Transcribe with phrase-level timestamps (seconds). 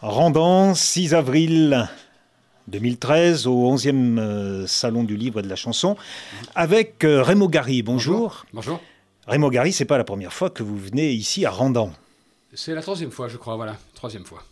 [0.00, 1.88] Rendant 6 avril
[2.68, 5.96] 2013 au 11e euh, Salon du Livre et de la Chanson
[6.54, 7.82] avec euh, Raymond Gary.
[7.82, 8.46] Bonjour.
[8.52, 8.80] Bonjour.
[9.26, 11.92] Raymond Gary, c'est pas la première fois que vous venez ici à Randan.
[12.54, 13.76] C'est la troisième fois, je crois, voilà.
[13.94, 14.44] Troisième fois.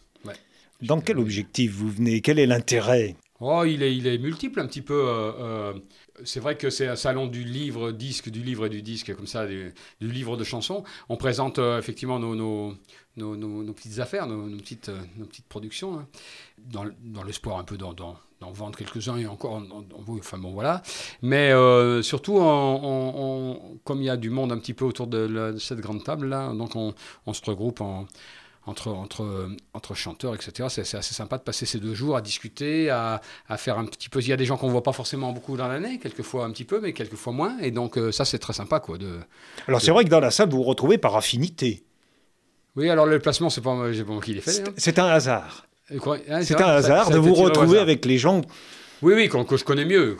[0.82, 2.20] Dans quel objectif vous venez?
[2.20, 3.14] Quel est l'intérêt?
[3.40, 4.94] Oh, il est, il est multiple un petit peu.
[4.94, 5.72] Euh, euh,
[6.24, 9.26] c'est vrai que c'est un salon du livre, disque, du livre et du disque, comme
[9.26, 10.84] ça, du, livre de chansons.
[11.08, 12.74] On présente euh, effectivement nos, nos,
[13.16, 16.06] nos, nos, petites affaires, nos, petites, nos petites productions, hein.
[16.58, 17.94] dans, dans l'espoir un peu d'en,
[18.40, 19.62] vendre quelques-uns et encore,
[20.08, 20.82] enfin bon voilà.
[21.20, 21.52] Mais
[22.02, 26.04] surtout, on, comme il y a du monde un petit peu autour de, cette grande
[26.04, 26.94] table là, donc on,
[27.26, 28.06] on se regroupe en
[28.66, 30.68] entre, entre, entre chanteurs, etc.
[30.68, 34.08] C'est assez sympa de passer ces deux jours à discuter, à, à faire un petit
[34.08, 34.20] peu.
[34.20, 36.50] Il y a des gens qu'on ne voit pas forcément beaucoup dans l'année, quelquefois un
[36.50, 37.56] petit peu, mais quelquefois moins.
[37.60, 38.80] Et donc, euh, ça, c'est très sympa.
[38.80, 39.20] Quoi, de,
[39.68, 41.84] alors, c'est vrai que dans la salle, vous vous retrouvez par affinité.
[42.74, 44.64] Oui, alors le placement, c'est pas, moi qui l'ai fait.
[44.76, 45.66] C'est un hasard.
[45.90, 48.42] Hein, c'est un hasard de vous retrouver avec les gens
[49.02, 50.16] oui, oui, que, je connais mieux.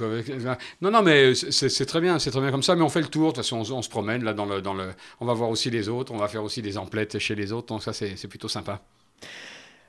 [0.80, 2.76] Non, non, mais c'est très bien, c'est très bien comme ça.
[2.76, 3.32] Mais on fait le tour.
[3.32, 4.90] De toute façon, on, se promène là dans le, dans le.
[5.20, 6.12] On va voir aussi les autres.
[6.12, 7.68] On va faire aussi des emplettes chez les autres.
[7.68, 8.82] Donc ça, c'est plutôt sympa.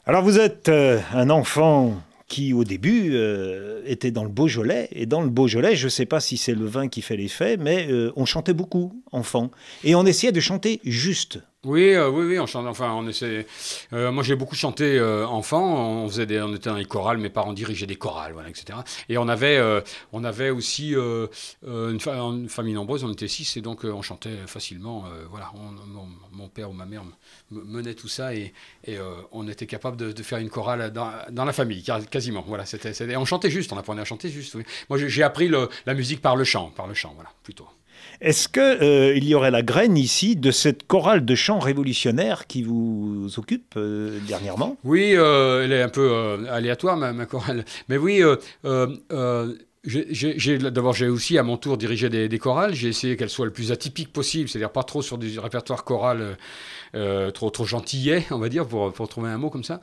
[0.05, 4.89] Alors vous êtes euh, un enfant qui au début euh, était dans le Beaujolais.
[4.91, 7.57] Et dans le Beaujolais, je ne sais pas si c'est le vin qui fait l'effet,
[7.57, 9.51] mais euh, on chantait beaucoup, enfant.
[9.83, 11.39] Et on essayait de chanter juste.
[11.67, 12.65] Oui, euh, oui, oui, on chante.
[12.65, 13.45] Enfin, on essaie.
[13.91, 16.03] Euh, moi, j'ai beaucoup chanté euh, enfant.
[16.03, 17.17] On faisait des, on était dans les chorales.
[17.17, 18.79] Mes parents dirigeaient des chorales, voilà, etc.
[19.09, 19.61] Et on avait,
[20.13, 23.03] on avait aussi une, famille nombreuse.
[23.03, 25.03] On était six et donc on chantait facilement.
[25.29, 25.51] voilà,
[26.31, 27.03] mon, père ou ma mère
[27.51, 28.53] menait tout ça et,
[29.33, 32.45] on était capable de, faire une chorale dans, dans la famille, quasiment.
[32.47, 33.73] Voilà, c'était, on chantait juste.
[33.73, 34.55] On apprenait à chanter juste.
[34.89, 37.67] Moi, j'ai appris la musique par le chant, par le chant, voilà, plutôt.
[38.21, 42.63] Est-ce qu'il euh, y aurait la graine ici de cette chorale de chant révolutionnaire qui
[42.63, 44.77] vous occupe euh, dernièrement?
[44.83, 47.63] Oui, euh, elle est un peu aléatoire, ma, chorale.
[47.89, 48.21] Mais oui,
[48.63, 49.53] D'abord,
[50.93, 52.73] j'ai aussi à mon tour dirigé des, chorales.
[52.73, 56.38] J'ai essayé qu'elles soient le plus atypiques possible, c'est-à-dire pas trop sur du répertoire choral
[57.33, 59.79] trop, trop gentillet, on va dire, pour trouver un mot comme ça.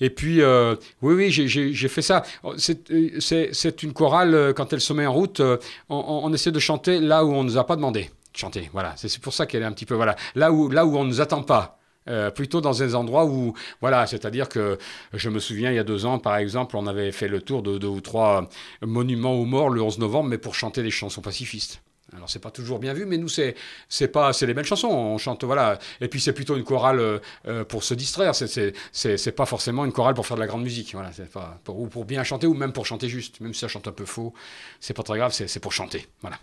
[0.00, 2.22] Et puis, euh, oui, oui, j'ai fait ça.
[2.58, 5.42] C'est une chorale, quand elle se met en route,
[5.88, 8.70] on, essaie de chanter là où on ne nous a pas demandé de chanter.
[8.72, 11.04] Voilà, c'est pour ça qu'elle est un petit peu, voilà, là où, là où on
[11.04, 11.78] ne nous attend pas.
[12.08, 14.78] Euh, plutôt dans des endroits où, voilà, c'est-à-dire que
[15.12, 17.62] je me souviens, il y a deux ans, par exemple, on avait fait le tour
[17.62, 18.48] de deux ou trois
[18.80, 21.82] monuments aux morts le 11 novembre, mais pour chanter des chansons pacifistes.
[22.16, 23.54] Alors c'est pas toujours bien vu, mais nous c'est
[23.88, 24.88] c'est pas c'est les belles chansons.
[24.88, 25.78] On chante voilà.
[26.00, 28.34] Et puis c'est plutôt une chorale euh, euh, pour se distraire.
[28.34, 30.92] C'est c'est pas forcément une chorale pour faire de la grande musique.
[30.94, 31.12] Voilà.
[31.12, 33.40] C'est pas pour, ou pour bien chanter ou même pour chanter juste.
[33.40, 34.32] Même si ça chante un peu faux,
[34.80, 35.32] c'est pas très grave.
[35.32, 36.06] C'est pour chanter.
[36.22, 36.38] Voilà.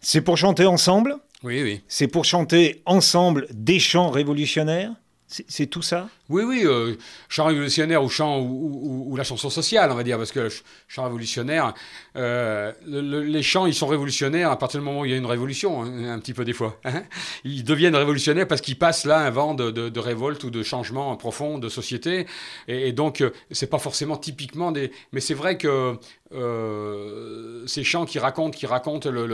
[0.00, 1.16] C'est pour chanter ensemble?
[1.42, 1.82] Oui oui.
[1.88, 4.92] C'est pour chanter ensemble des chants révolutionnaires?
[5.30, 6.08] C'est tout ça?
[6.30, 6.94] Oui, oui, euh,
[7.28, 10.48] chant révolutionnaire ou chant ou, la chanson sociale, on va dire, parce que
[10.88, 11.74] chant révolutionnaire,
[12.16, 15.26] euh, les chants, ils sont révolutionnaires à partir du moment où il y a une
[15.26, 16.80] révolution, hein, un petit peu des fois.
[16.84, 17.02] Hein.
[17.44, 21.58] ils deviennent révolutionnaires parce qu'ils passent là un vent de, révolte ou de changement profond
[21.58, 22.26] de société,
[22.66, 24.90] et, donc euh, c'est pas forcément typiquement des...
[25.12, 25.98] Mais c'est vrai que
[26.30, 29.26] ces chants qui racontent, qui racontent le,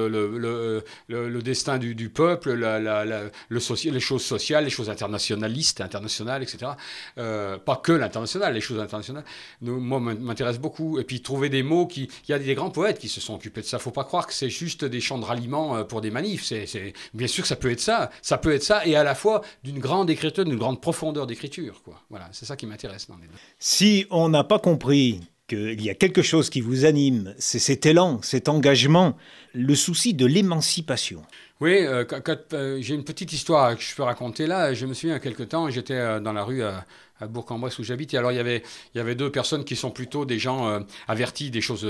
[1.08, 3.04] le, destin du, peuple, la,
[3.48, 3.60] le
[3.90, 6.72] les choses sociales, les choses internationalistes, internationales, etc.
[7.18, 9.24] Euh, pas que l'international, les choses internationales,
[9.60, 10.98] moi, m'intéresse beaucoup.
[10.98, 12.08] Et puis trouver des mots qui.
[12.28, 13.78] Il y a des grands poètes qui se sont occupés de ça.
[13.78, 16.44] Faut pas croire que c'est juste des chants de ralliement euh, pour des manifs.
[16.44, 18.10] C'est, bien sûr que ça peut être ça.
[18.22, 21.82] Ça peut être ça, et à la fois d'une grande écriture, d'une grande profondeur d'écriture.
[21.82, 22.00] Quoi.
[22.10, 23.34] Voilà, c'est ça qui m'intéresse dans les deux.
[23.58, 27.86] Si on n'a pas compris qu'il y a quelque chose qui vous anime, c'est cet
[27.86, 29.16] élan, cet engagement,
[29.52, 31.22] le souci de l'émancipation.
[31.60, 32.04] Oui, euh,
[32.52, 34.74] euh, j'ai une petite histoire que je peux raconter là.
[34.74, 36.84] Je me souviens, il y a quelques temps, j'étais euh, dans la rue à,
[37.26, 38.12] Bourg-en-Bresse où j'habite.
[38.12, 41.88] Et alors, il y, avait, deux personnes qui sont plutôt des gens avertis des choses,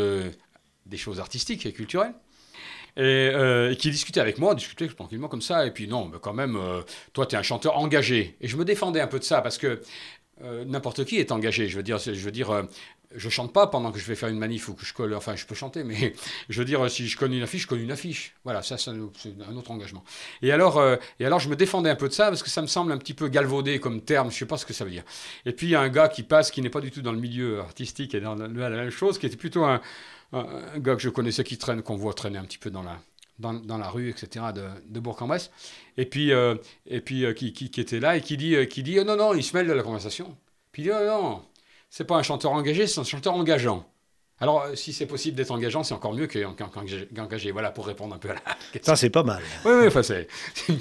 [0.87, 2.15] des choses artistiques et culturelles.
[2.97, 5.67] Et, qui discutaient avec moi, discutaient tranquillement comme ça.
[5.67, 6.57] Et puis, non, mais quand même,
[7.15, 8.37] toi, tu es un chanteur engagé.
[8.43, 9.81] Et je me défendais un peu de ça parce que
[10.67, 11.67] n'importe qui est engagé.
[11.67, 12.65] Je veux dire, je veux dire
[13.15, 15.37] je chante pas pendant que je vais faire une manif ou que je colle, enfin
[15.37, 16.15] je peux chanter, mais
[16.49, 18.35] je veux dire, si je connais une affiche, je connais une affiche.
[18.45, 20.05] Voilà, ça c'est un autre engagement.
[20.43, 22.63] Et alors, euh, et alors je me défendais un peu de ça parce que ça
[22.63, 24.91] me semble un petit peu galvaudé comme terme, je sais pas ce que ça veut
[24.91, 25.05] dire.
[25.47, 27.13] Et puis il y a un gars qui passe qui n'est pas du tout dans
[27.13, 29.81] le milieu artistique et dans la, même chose, qui était plutôt un,
[30.79, 32.99] gars que je connaissais qui traîne, qu'on voit traîner un petit peu dans la,
[33.39, 35.51] dans, dans, la rue, etc., de, de Bourg-en-Bresse,
[35.97, 36.57] et puis, euh,
[36.87, 39.17] et puis euh, qui, qui, qui, était là et qui dit, qui dit oh, non,
[39.17, 40.37] non, il se mêle de la conversation.
[40.73, 41.43] Puis il dit oh, non,
[41.97, 43.87] c'est pas un chanteur engagé, c'est un chanteur engageant.
[44.41, 47.53] Alors, euh, si c'est possible d'être engageant, c'est encore mieux qu'engagé.
[47.53, 48.41] Voilà, pour répondre un peu à la
[48.73, 48.93] question.
[48.93, 49.41] Ça, c'est pas mal.
[49.65, 50.27] Oui, oui, enfin, c'est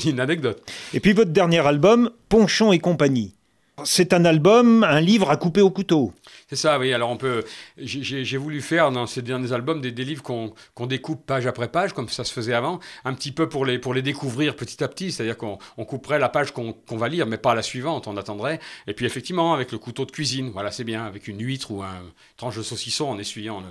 [0.06, 0.68] une anecdote.
[0.92, 3.36] Et puis, votre dernier album, Ponchon et compagnie.
[3.86, 6.14] C'est un album, un livre à couper au couteau.
[6.48, 6.94] C'est ça, oui.
[6.94, 7.44] Alors on peut.
[7.78, 12.08] J'ai voulu faire dans ces derniers albums des, livres qu'on découpe page après page, comme
[12.08, 15.12] ça se faisait avant, un petit peu pour les, pour les découvrir petit à petit.
[15.12, 18.60] C'est-à-dire qu'on couperait la page qu'on va lire, mais pas la suivante, on attendrait.
[18.86, 21.82] Et puis effectivement, avec le couteau de cuisine, voilà, c'est bien, avec une huître ou
[21.82, 22.04] un
[22.38, 23.68] tranche de saucisson en essuyant le,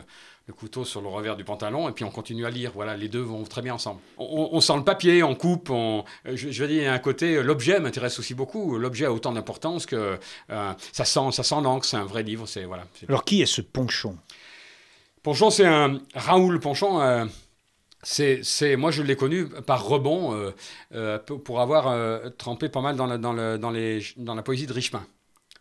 [0.53, 2.73] le couteau sur le revers du pantalon et puis on continue à lire.
[2.75, 4.01] Voilà, les deux vont très bien ensemble.
[4.19, 6.99] On, sent le papier, on coupe, on, je, je, veux dire, il y a un
[6.99, 8.79] côté, l'objet m'intéresse aussi beaucoup.
[8.79, 10.19] L'objet a autant d'importance que
[10.51, 12.47] euh, ça sent, ça sent l'encre, c'est un vrai livre.
[12.47, 12.85] C'est voilà.
[13.09, 14.17] Alors qui est ce Ponchon?
[15.23, 17.01] Ponchon, c'est un Raoul Ponchon.
[17.01, 17.25] Euh,
[18.03, 20.53] c'est, moi, je l'ai connu par rebond
[20.93, 24.67] euh, pour avoir trempé pas mal dans la, dans, le, dans, les, dans la poésie
[24.67, 25.07] de Richepin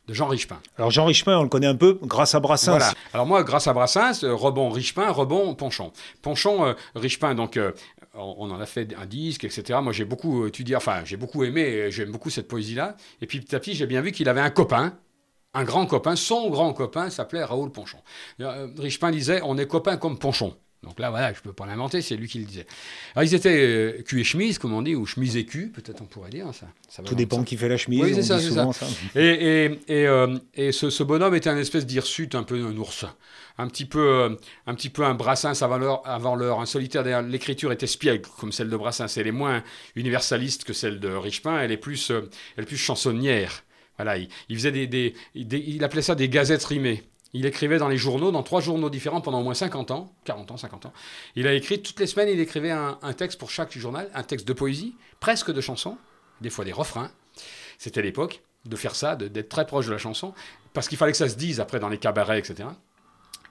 [0.08, 0.60] de Jean Richepin.
[0.78, 2.72] Alors Jean Richepin, on le connaît un peu grâce à Brassens.
[2.72, 2.94] Voilà.
[3.14, 5.92] Alors moi, grâce à Brassens, euh, rebond Richepin, rebond Ponchon.
[6.22, 7.72] Ponchon, euh, Richepin, donc euh,
[8.14, 9.80] on en a fait un disque, etc.
[9.82, 12.96] Moi, j'ai beaucoup étudié, enfin, j'ai beaucoup aimé, j'aime beaucoup cette poésie-là.
[13.22, 14.98] Et puis petit à petit, j'ai bien vu qu'il avait un copain,
[15.54, 18.00] un grand copain, son grand copain s'appelait Raoul Ponchon.
[18.40, 20.56] Richepin disait, on est copains comme Ponchon.
[20.84, 22.66] Donc là, voilà, je ne peux pas l'inventer, c'est lui qui le disait.
[23.14, 26.02] Alors, ils étaient euh, cul et chemise, comme on dit, ou chemise et cul, peut-être
[26.02, 26.48] on pourrait dire.
[26.56, 28.02] Ça, ça Tout dépend qui fait la chemise.
[28.02, 28.68] Oui, c'est ça, c'est ça.
[29.16, 32.76] Et, et, et, euh, et ce, ce, bonhomme était un espèce d'hirsute, un peu un
[32.78, 33.06] ours.
[33.60, 34.36] Un petit peu, euh,
[34.66, 37.22] un, petit peu un Brassens avant l'heure, avant l'heure, un solitaire.
[37.22, 39.18] L'écriture était espiègle, comme celle de Brassens.
[39.18, 39.64] Elle est moins
[39.96, 41.60] universaliste que celle de Richepin.
[41.60, 42.12] Elle est plus,
[42.58, 43.64] elle est plus chansonnière.
[43.98, 47.04] Voilà, il, il faisait des, des, il appelait ça des gazettes rimées.
[47.34, 50.52] Il écrivait dans les journaux, dans trois journaux différents pendant au moins 50 ans, 40
[50.52, 50.94] ans, 50 ans.
[51.36, 54.48] Il a écrit toutes les semaines, il écrivait un, texte pour chaque journal, un texte
[54.48, 55.98] de poésie, presque de chansons,
[56.42, 57.12] des fois des refrains.
[57.78, 60.34] C'était l'époque de faire ça, d'être très proche de la chanson,
[60.74, 62.70] parce qu'il fallait que ça se dise après dans les cabarets, etc.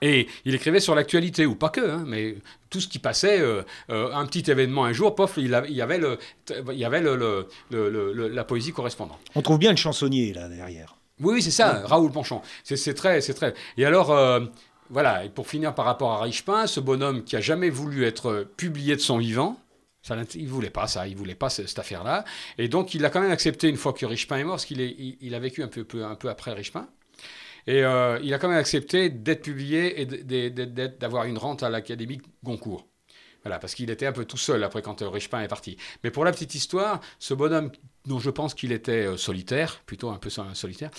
[0.01, 2.37] Et il écrivait sur l'actualité, ou pas que, hein, mais
[2.69, 3.61] tout ce qui passait, euh,
[3.91, 6.17] euh, un petit événement un jour, pof, il, y avait, le,
[6.49, 6.87] il
[7.69, 9.19] le, la poésie correspondante.
[9.35, 10.95] On trouve bien le chansonnier là derrière.
[11.21, 12.41] Oui, c'est ça, Raoul Panchon.
[12.63, 13.53] C'est très, c'est très.
[13.77, 14.41] Et alors, euh,
[14.89, 18.47] voilà, et pour finir par rapport à Richepin, ce bonhomme qui a jamais voulu être
[18.57, 19.57] publié de son vivant,
[20.01, 22.25] ça, il voulait pas ça, il voulait pas cette, affaire-là.
[22.57, 24.81] Et donc, il a quand même accepté une fois que Richepin est mort, parce qu'il
[24.81, 26.87] il, a vécu un peu, un peu après Richepin.
[27.67, 30.49] Et euh, il a quand même accepté d'être publié et
[30.89, 32.87] d'avoir une rente à l'Académie Goncourt.
[33.43, 35.77] Voilà, parce qu'il était un peu tout seul après quand euh, Richepin est parti.
[36.03, 37.71] Mais pour la petite histoire, ce bonhomme,
[38.05, 40.91] dont je pense qu'il était euh, solitaire, plutôt un peu solitaire,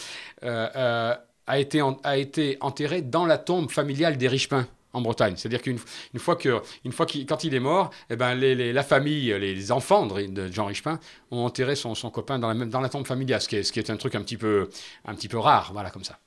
[0.42, 1.14] euh,
[1.46, 5.34] a, été a été enterré dans la tombe familiale des Richepin en Bretagne.
[5.36, 5.78] C'est-à-dire qu'une
[6.18, 10.06] fois que, une fois qu'il, quand il est mort, eh ben la famille, les, enfants
[10.06, 10.98] de, Jean Richepin
[11.30, 13.72] ont enterré son, son copain dans la, dans la tombe familiale, ce qui, est, ce
[13.72, 14.68] qui est un truc un petit peu,
[15.06, 16.18] un petit peu rare, voilà comme ça.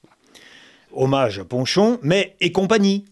[0.93, 3.05] Hommage à Ponchon, mais et compagnie.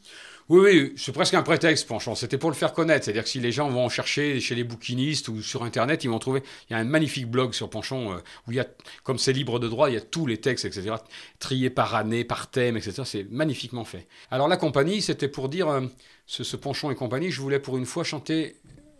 [0.53, 2.13] Oui, oui, c'est presque un prétexte, Ponchon.
[2.13, 3.05] C'était pour le faire connaître.
[3.05, 6.19] C'est-à-dire que si les gens vont chercher chez les bouquinistes ou sur Internet, ils vont
[6.19, 6.43] trouver.
[6.69, 8.17] Il y a un magnifique blog sur Ponchon euh,
[8.47, 8.67] où il y a,
[9.01, 10.97] comme c'est libre de droit, il y a tous les textes, etc.,
[11.39, 13.01] triés par année, par thème, etc.
[13.03, 14.05] C'est magnifiquement fait.
[14.29, 15.87] Alors la compagnie, c'était pour dire euh,
[16.27, 18.55] ce, ce et compagnie, je voulais pour une fois chanter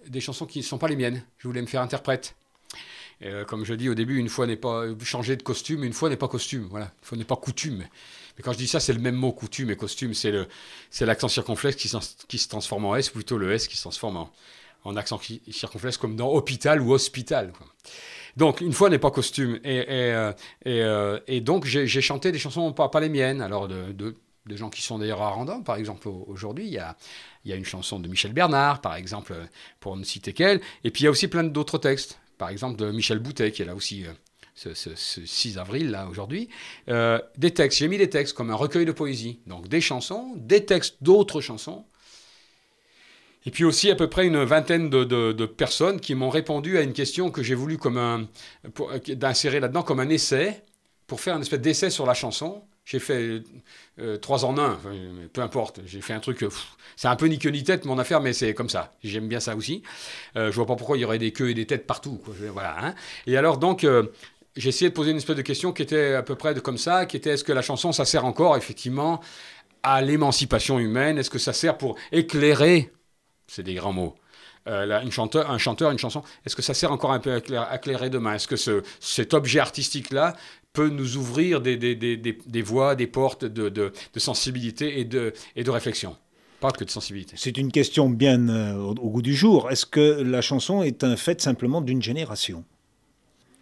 [0.08, 1.22] des chansons qui ne sont pas les miennes.
[1.38, 2.36] Je voulais me faire interprète.
[3.22, 6.10] Euh, comme je dis au début, une fois n'est pas changer de costume, une fois
[6.10, 6.66] n'est pas costume.
[6.72, 7.84] Voilà, une fois n'est pas coutume.
[8.38, 10.14] Mais quand je dis ça, c'est le même mot, coutume et costume.
[10.14, 10.34] C'est,
[11.02, 14.32] l'accent circonflexe qui, se transforme en S, plutôt le S qui se transforme en,
[14.84, 15.20] en accent
[15.50, 17.54] circonflexe, comme dans hôpital ou hospital.
[18.36, 19.60] Donc, une fois n'est pas costume.
[19.64, 20.34] Et, et, euh,
[20.68, 24.16] euh, et, donc, j'ai, chanté des chansons, pas, pas les miennes, alors de, de,
[24.48, 25.64] de, gens qui sont d'ailleurs à random.
[25.64, 26.98] Par exemple, aujourd'hui, il y a,
[27.46, 29.36] il y a une chanson de Michel Bernard, par exemple,
[29.80, 30.62] pour ne citer qu'elle.
[30.84, 32.20] Et puis, il y a aussi plein d'autres textes.
[32.40, 34.06] Par exemple, de Michel Boutet, qui est là aussi.
[34.68, 36.50] Euh, ce, 6 avril, là, aujourd'hui,
[36.90, 37.80] euh, des textes.
[37.80, 39.40] J'ai mis des textes comme un recueil de poésie.
[39.48, 41.86] Donc des chansons, des textes d'autres chansons.
[43.46, 46.94] Et puis aussi à peu près une vingtaine de, personnes qui m'ont répondu à une
[46.94, 48.28] question que j'ai voulu comme un,
[49.08, 50.64] d'insérer là-dedans comme un essai,
[51.08, 52.64] pour faire un espèce d'essai sur la chanson.
[52.86, 53.42] J'ai fait
[54.00, 54.78] euh, trois en un,
[55.32, 55.80] peu importe.
[55.86, 56.46] J'ai fait un truc.
[56.98, 58.94] c'est un peu ni queue ni tête mon affaire, mais c'est comme ça.
[59.04, 59.84] J'aime bien ça aussi.
[60.36, 62.22] Euh, je vois pas pourquoi il y aurait des queues et des têtes partout.
[62.52, 62.76] Voilà.
[62.80, 62.96] Hein.
[63.26, 63.88] Et alors donc,
[64.56, 67.06] j'ai essayé de poser une espèce de question qui était à peu près comme ça,
[67.06, 69.20] qui était est-ce que la chanson, ça sert encore effectivement
[69.82, 71.18] à l'émancipation humaine?
[71.18, 72.92] Est-ce que ça sert pour éclairer?
[73.48, 74.16] C'est des grands mots.
[74.68, 77.76] Euh, une chanteur, un chanteur, une chanson, est-ce que ça sert encore un peu à
[77.76, 78.36] éclairer, demain?
[78.36, 80.36] Est-ce que ce, cet objet artistique-là
[80.72, 86.16] peut nous ouvrir des, voies, des portes de, sensibilité et de, et de réflexion?
[86.62, 87.36] Pas que de sensibilité.
[87.38, 89.70] C'est une question bien euh, au goût du jour.
[89.70, 92.64] Est-ce que la chanson est un fait simplement d'une génération?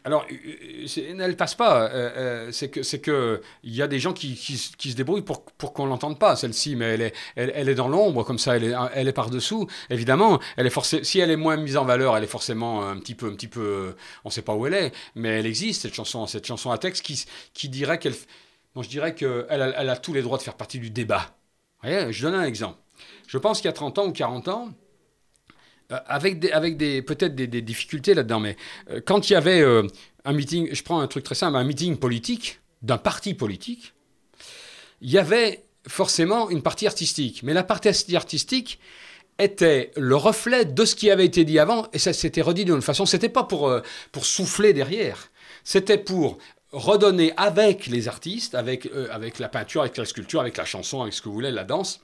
[0.03, 0.88] Alors, euh,
[1.20, 1.84] elle passe pas.
[1.84, 4.58] Euh, euh, c'est que il y a des gens qui, qui,
[4.91, 7.88] se débrouillent pour, pour qu'on l'entende pas celle-ci, mais elle est elle, elle est dans
[7.88, 8.55] l'ombre comme ça.
[8.55, 9.67] Elle est elle est par dessous.
[9.89, 12.98] Évidemment, elle est forcément si elle est moins mise en valeur, elle est forcément un
[12.98, 13.96] petit peu un petit peu.
[14.25, 17.03] On sait pas où elle est, mais elle existe cette chanson cette chanson à texte
[17.03, 18.15] qui qui dirait qu'elle.
[18.74, 21.36] Bon, je dirais qu'elle elle a tous les droits de faire partie du débat.
[21.84, 22.77] Je donne un exemple.
[23.27, 24.72] Je pense qu'il y a 30 ans ou 40 ans, euh,
[26.07, 28.55] avec, des, avec des, peut-être des, difficultés là-dedans, mais
[28.89, 29.83] euh, quand il y avait euh,
[30.25, 33.93] un meeting, je prends un truc très simple, un meeting politique d'un parti politique,
[35.01, 37.41] il y avait forcément une partie artistique.
[37.43, 38.79] Mais la partie artistique
[39.39, 42.81] était le reflet de ce qui avait été dit avant, et ça s'était redit d'une
[42.81, 43.74] façon, c'était pas pour,
[44.12, 45.31] pour souffler derrière,
[45.63, 46.38] c'était pour
[46.71, 51.13] redonner avec les artistes, avec, avec la peinture, avec la sculpture, avec la chanson, avec
[51.13, 52.01] ce que vous voulez, la danse,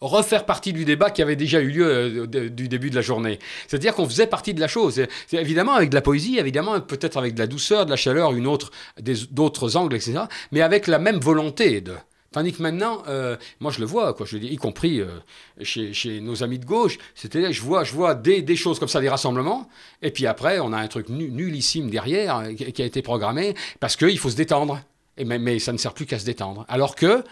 [0.00, 3.38] refaire partie du débat qui avait déjà eu lieu euh, du début de la journée.
[3.68, 5.02] C'est-à-dire qu'on faisait partie de la chose.
[5.26, 8.32] C'est évidemment avec de la poésie, évidemment peut-être avec de la douceur, de la chaleur,
[8.32, 8.70] une autre,
[9.30, 10.20] d'autres angles, etc.
[10.52, 11.94] Mais avec la même volonté de.
[12.32, 15.08] Tandis que maintenant, euh, moi je le vois, quoi, je dis, y compris euh,
[15.62, 18.88] chez, chez, nos amis de gauche, c'était, je vois, je vois des, des, choses comme
[18.88, 19.68] ça, des rassemblements,
[20.00, 24.16] et puis après, on a un truc nullissime derrière qui, a été programmé, parce qu'il
[24.16, 24.80] faut se détendre.
[25.26, 26.64] Mais ça ne sert plus qu'à se détendre.
[26.68, 27.24] Alors que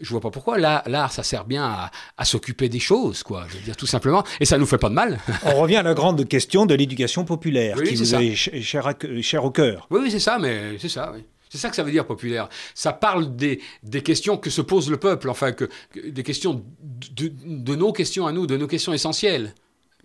[0.00, 0.58] je vois pas pourquoi.
[0.58, 3.46] L'art, ça sert bien à, s'occuper des choses, quoi.
[3.48, 4.24] Je veux dire, tout simplement.
[4.40, 5.18] Et ça nous fait pas de mal.
[5.44, 9.86] On revient à la grande question de l'éducation populaire, qui vous est cher, au cœur.
[9.90, 11.24] Oui, oui, c'est ça, mais c'est ça, oui.
[11.48, 12.48] C'est ça que ça veut dire populaire.
[12.74, 17.32] Ça parle des, des questions que se pose le peuple, enfin, que, des questions de,
[17.44, 19.54] de, nos questions à nous, de nos questions essentielles.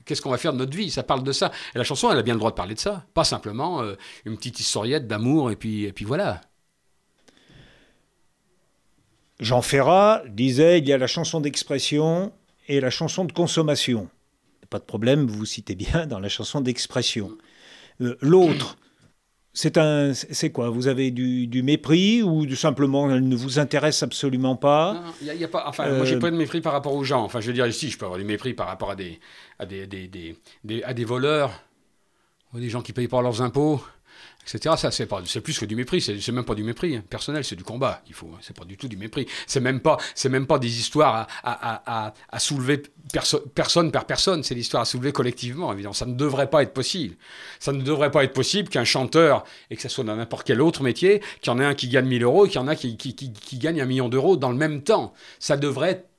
[0.05, 0.91] Qu'est-ce qu'on va faire de notre vie?
[0.91, 1.51] Ça parle de ça.
[1.75, 3.05] Et la chanson, elle a bien le droit de parler de ça.
[3.13, 3.95] Pas simplement euh,
[4.25, 6.41] une petite historiette d'amour et puis, et puis voilà.
[9.41, 12.31] Jean Ferrat disait il y a la chanson d'expression
[12.67, 14.07] et la chanson de consommation.
[14.69, 17.31] Pas de problème, vous citez bien dans la chanson d'expression.
[18.01, 18.77] Euh, l'autre,
[19.51, 20.69] c'est un, c'est quoi?
[20.69, 25.03] Vous avez du, mépris ou simplement elle ne vous intéresse absolument pas?
[25.21, 25.65] Il y, a pas.
[25.67, 27.23] Enfin, moi j'ai euh, pas de mépris par rapport aux gens.
[27.23, 29.19] Enfin, je veux dire ici, je peux avoir du mépris par rapport à des,
[29.57, 31.51] à des, des, à des voleurs,
[32.53, 33.83] ou des gens qui payent pas leurs impôts
[34.43, 34.75] etc.
[34.77, 36.01] Ça, c'est pas, c'est plus que du mépris.
[36.01, 37.03] C'est, même pas du mépris hein.
[37.09, 38.01] personnel, c'est du combat.
[38.07, 39.27] Il faut, c'est pas du tout du mépris.
[39.47, 42.83] C'est même pas, c'est même pas des histoires à, à, soulever
[43.55, 44.43] personne par personne.
[44.43, 45.71] C'est l'histoire à soulever collectivement.
[45.73, 47.15] Évidemment, ça ne devrait pas être possible.
[47.59, 50.61] Ça ne devrait pas être possible qu'un chanteur et que ça soit dans n'importe quel
[50.61, 52.67] autre métier, qu'il y en ait un qui gagne 1000 euros et qu'il y en
[52.67, 55.13] a qui, qui, qui, qui gagne un million d'euros dans le même temps.
[55.39, 56.10] Ça devrait être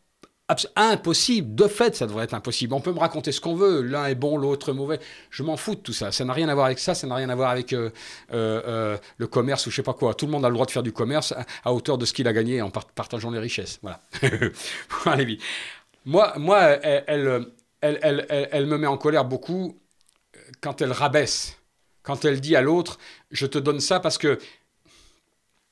[0.76, 1.54] impossible.
[1.54, 2.74] De fait, ça devrait être impossible.
[2.74, 3.82] On peut me raconter ce qu'on veut.
[3.82, 5.00] L'un est bon, l'autre mauvais.
[5.30, 6.12] Je m'en fous de tout ça.
[6.12, 6.94] Ça n'a rien à voir avec ça.
[6.94, 7.90] Ça n'a rien à voir avec euh,
[8.32, 10.14] euh, euh, le commerce ou je sais pas quoi.
[10.14, 12.28] Tout le monde a le droit de faire du commerce à, hauteur de ce qu'il
[12.28, 13.78] a gagné en partageant les richesses.
[13.82, 14.00] Voilà.
[15.06, 15.38] Allez,
[16.04, 17.04] moi, moi elle,
[17.80, 19.78] elle, elle, elle, me met en colère beaucoup
[20.60, 21.56] quand elle rabaisse.
[22.02, 22.98] Quand elle dit à l'autre,
[23.30, 24.38] je te donne ça parce que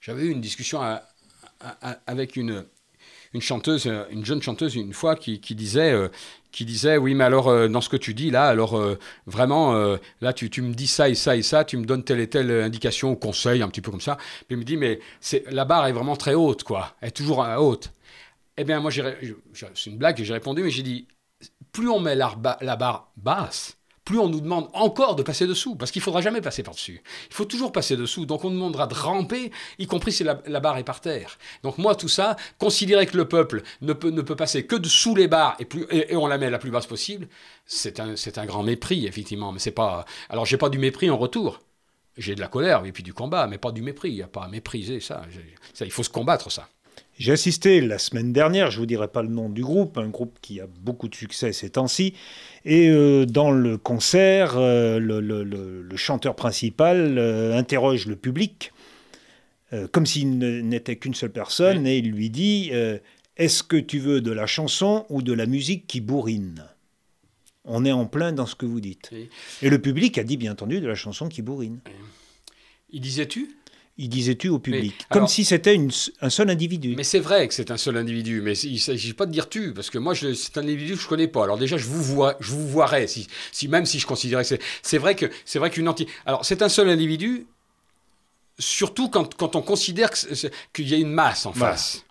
[0.00, 0.80] j'avais eu une discussion
[2.06, 2.64] avec une,
[3.32, 6.08] une chanteuse, euh, une jeune chanteuse une fois qui, disait, euh,
[6.50, 8.80] qui disait, oui, mais alors euh, dans ce que tu dis là, alors
[9.26, 9.74] vraiment,
[10.20, 12.50] là tu, me dis ça et ça et ça, tu me donnes telle et telle
[12.50, 14.16] indication conseil, un petit peu comme ça.
[14.16, 17.12] Puis il me dit, mais c'est la barre est vraiment très haute, quoi, elle est
[17.12, 17.92] toujours haute.
[18.56, 21.06] Eh bien, moi, c'est une blague, j'ai répondu, mais j'ai dit,
[21.72, 23.79] plus on met la barre basse,
[24.10, 27.00] plus on nous demande encore de passer dessous, parce qu'il faudra jamais passer par-dessus.
[27.30, 28.26] Il faut toujours passer dessous.
[28.26, 31.38] Donc on demandera de ramper, y compris si la, barre est par terre.
[31.62, 35.14] Donc moi, tout ça, considérer que le peuple ne peut, ne peut passer que dessous
[35.14, 37.28] les barres et, plus, et, on la met la plus basse possible,
[37.66, 39.52] c'est un, un grand mépris, effectivement.
[39.52, 40.04] Mais c'est pas.
[40.28, 41.60] Alors j'ai pas du mépris en retour.
[42.16, 44.10] J'ai de la colère et puis du combat, mais pas du mépris.
[44.10, 45.22] Il n'y a pas à mépriser ça.
[45.72, 45.84] ça.
[45.84, 46.68] Il faut se combattre, ça.
[47.20, 50.08] J'ai assisté la semaine dernière, je ne vous dirai pas le nom du groupe, un
[50.08, 52.14] groupe qui a beaucoup de succès ces temps-ci,
[52.64, 58.72] et euh, dans le concert, euh, le, chanteur principal euh, interroge le public,
[59.92, 62.72] comme s'il n'était qu'une seule personne, et il lui dit
[63.36, 66.64] Est-ce que tu veux de la chanson ou de la musique qui bourrine?
[67.66, 69.12] On est en plein dans ce que vous dites.
[69.62, 71.78] Et le public a dit, bien entendu, de la chanson qui bourrine.
[72.90, 73.59] Il disait-tu?
[74.00, 75.78] Il disait tu au public, comme si c'était
[76.22, 76.94] un seul individu.
[76.96, 79.48] Mais c'est vrai que c'est un seul individu, mais il ne s'agit pas de dire
[79.48, 81.44] tu, parce que moi, c'est un individu que je ne connais pas.
[81.44, 84.48] Alors déjà, je vous, vois, je vous voirais, si, si, même si je considérais que
[84.48, 84.60] c'est...
[84.82, 86.06] C'est vrai que c'est vrai qu'une anti...
[86.24, 87.46] Alors, c'est un seul individu,
[88.58, 90.10] surtout quand, quand on considère
[90.72, 92.04] qu'il y a une masse en face.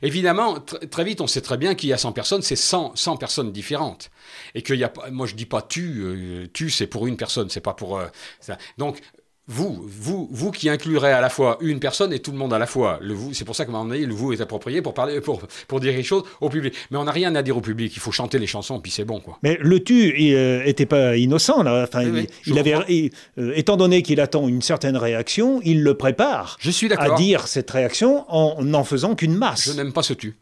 [0.00, 3.16] Évidemment, très vite, on sait très bien qu'il y a 100 personnes, c'est 100, 100
[3.16, 4.10] personnes différentes.
[4.54, 7.50] Et qu'il y a moi je dis pas tu, euh, tu c'est pour une personne,
[7.50, 8.06] c'est pas pour euh,
[8.38, 8.56] ça.
[8.76, 9.00] Donc
[9.48, 12.58] vous, vous, vous qui inclurez à la fois une personne et tout le monde à
[12.58, 12.98] la fois.
[13.00, 15.40] Le vous, c'est pour ça que moment donné, le vous est approprié pour parler, pour,
[15.66, 16.74] pour dire les choses au public.
[16.90, 17.90] Mais on n'a rien à dire au public.
[17.96, 19.38] Il faut chanter les chansons, puis c'est bon, quoi.
[19.42, 21.84] Mais le tu, il n'était pas innocent là.
[21.88, 22.02] Enfin,
[22.44, 23.10] il, avait,
[23.54, 26.58] étant donné qu'il attend une certaine réaction, il le prépare.
[26.60, 29.70] Je suis À dire cette réaction en n'en faisant qu'une masse.
[29.70, 30.36] Je n'aime pas ce tu.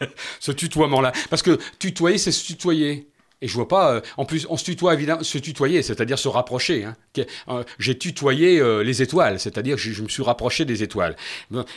[0.40, 1.12] ce tutoiement-là.
[1.28, 3.06] Parce que tutoyer, c'est se tutoyer.
[3.42, 3.92] Et je vois pas.
[3.92, 6.84] Euh, en plus, on se tutoie évidemment, se tutoyer, c'est-à-dire se rapprocher.
[6.84, 6.96] Hein.
[7.48, 11.16] Euh, j'ai tutoyé euh, les étoiles, c'est-à-dire je, me suis rapproché des étoiles.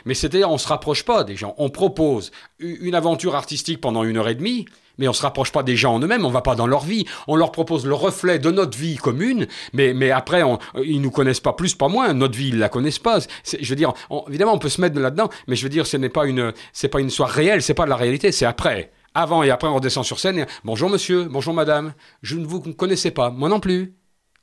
[0.05, 1.55] Mais c'est-à-dire, on se rapproche pas des gens.
[1.57, 4.65] On propose une aventure artistique pendant une heure et demie.
[4.99, 7.07] Mais on se rapproche pas des gens en eux-mêmes, on va pas dans leur vie.
[7.27, 11.39] On leur propose le reflet de notre vie commune, mais, après, on, ils nous connaissent
[11.39, 12.13] pas plus, pas moins.
[12.13, 13.17] Notre vie, ils la connaissent pas.
[13.43, 13.93] Je veux dire,
[14.29, 16.89] évidemment, on peut se mettre là-dedans, mais je veux dire, ce n'est pas une, c'est
[16.89, 18.91] pas une histoire réelle, c'est pas de la réalité, c'est après.
[19.15, 20.47] Avant et après, on redescend sur scène.
[20.63, 21.93] bonjour monsieur, bonjour madame,
[22.23, 23.93] je ne vous connaissais pas, moi non plus.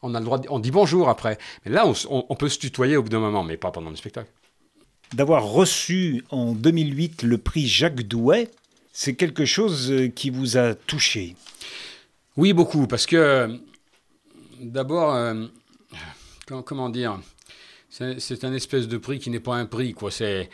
[0.02, 1.38] On a le droit, on dit bonjour après.
[1.64, 4.30] Mais là, on, peut se tutoyer au bout d'un moment, mais pas pendant le spectacle.
[5.12, 8.48] D'avoir reçu en 2008 le prix Jacques Douai,
[8.92, 11.34] c'est quelque chose euh, qui vous a touché.
[12.36, 13.60] Oui, beaucoup, parce que
[14.60, 15.46] d'abord, euh,
[16.64, 17.20] comment dire,
[17.90, 20.12] c'est un espèce de prix qui n'est pas un prix, quoi.
[20.12, 20.48] C'est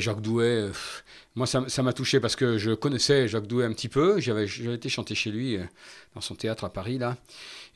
[0.00, 0.44] Jacques Douai.
[0.44, 0.72] Euh,
[1.36, 4.18] moi, ça m'a touché parce que je connaissais Jacques Douai un petit peu.
[4.20, 5.64] J'avais été chanter chez lui euh,
[6.14, 7.18] dans son théâtre à Paris, là.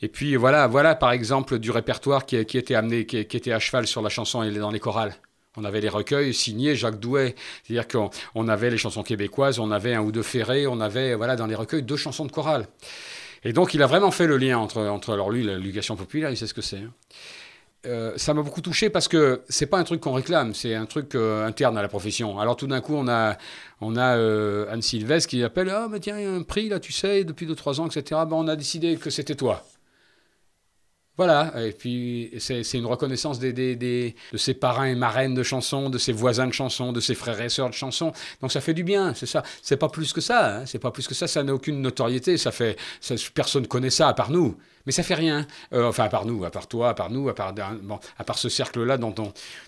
[0.00, 3.86] Et puis voilà, voilà par exemple du répertoire qui, était amené, qui, était à cheval
[3.86, 5.14] sur la chanson et dans les chorales.
[5.58, 9.94] On avait les recueils signés Jacques Douai, c'est-à-dire qu'on avait les chansons québécoises, on avait
[9.94, 12.66] un ou deux ferrés, on avait voilà dans les recueils deux chansons de chorale.
[13.44, 16.36] Et donc il a vraiment fait le lien entre, entre alors lui, l'éducation populaire, il
[16.38, 16.78] sait ce que c'est.
[16.78, 16.92] Hein.
[17.86, 20.84] Euh, ça m'a beaucoup touché parce que c'est pas un truc qu'on réclame, c'est un
[20.84, 22.38] truc euh, interne à la profession.
[22.38, 23.38] Alors tout d'un coup, on a,
[23.80, 26.68] on a euh, Anne Sylvestre qui appelle Ah, mais tiens, il y a un prix
[26.68, 28.20] là, tu sais, depuis 2-3 ans, etc.
[28.28, 29.64] Ben, on a décidé que c'était toi.
[31.16, 35.42] Voilà, et puis c'est une reconnaissance des, des, des, de ses parrains et marraines de
[35.42, 38.12] chansons, de ses voisins de chansons, de ses frères et sœurs de chansons.
[38.40, 39.42] Donc ça fait du bien, c'est ça.
[39.60, 40.66] C'est pas plus que ça, hein.
[40.66, 42.76] c'est pas plus que ça, ça n'a aucune notoriété, ça fait,
[43.34, 44.56] personne connaît ça à part nous.
[44.86, 47.28] Mais ça fait rien, euh, enfin à part nous, à part toi, à part nous,
[47.28, 49.14] à part, bon, à part ce cercle-là dont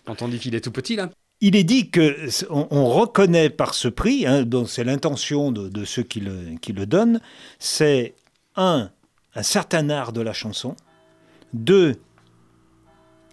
[0.07, 1.11] on, dit qu'il est tout petit là.
[1.43, 2.17] Il est dit que
[2.49, 6.73] on, reconnaît par ce prix, hein, dont c'est l'intention de, de, ceux qui le, qui
[6.73, 7.21] le donnent,
[7.59, 8.15] c'est
[8.57, 8.91] un,
[9.35, 10.77] un certain art de la chanson,
[11.53, 11.97] deux,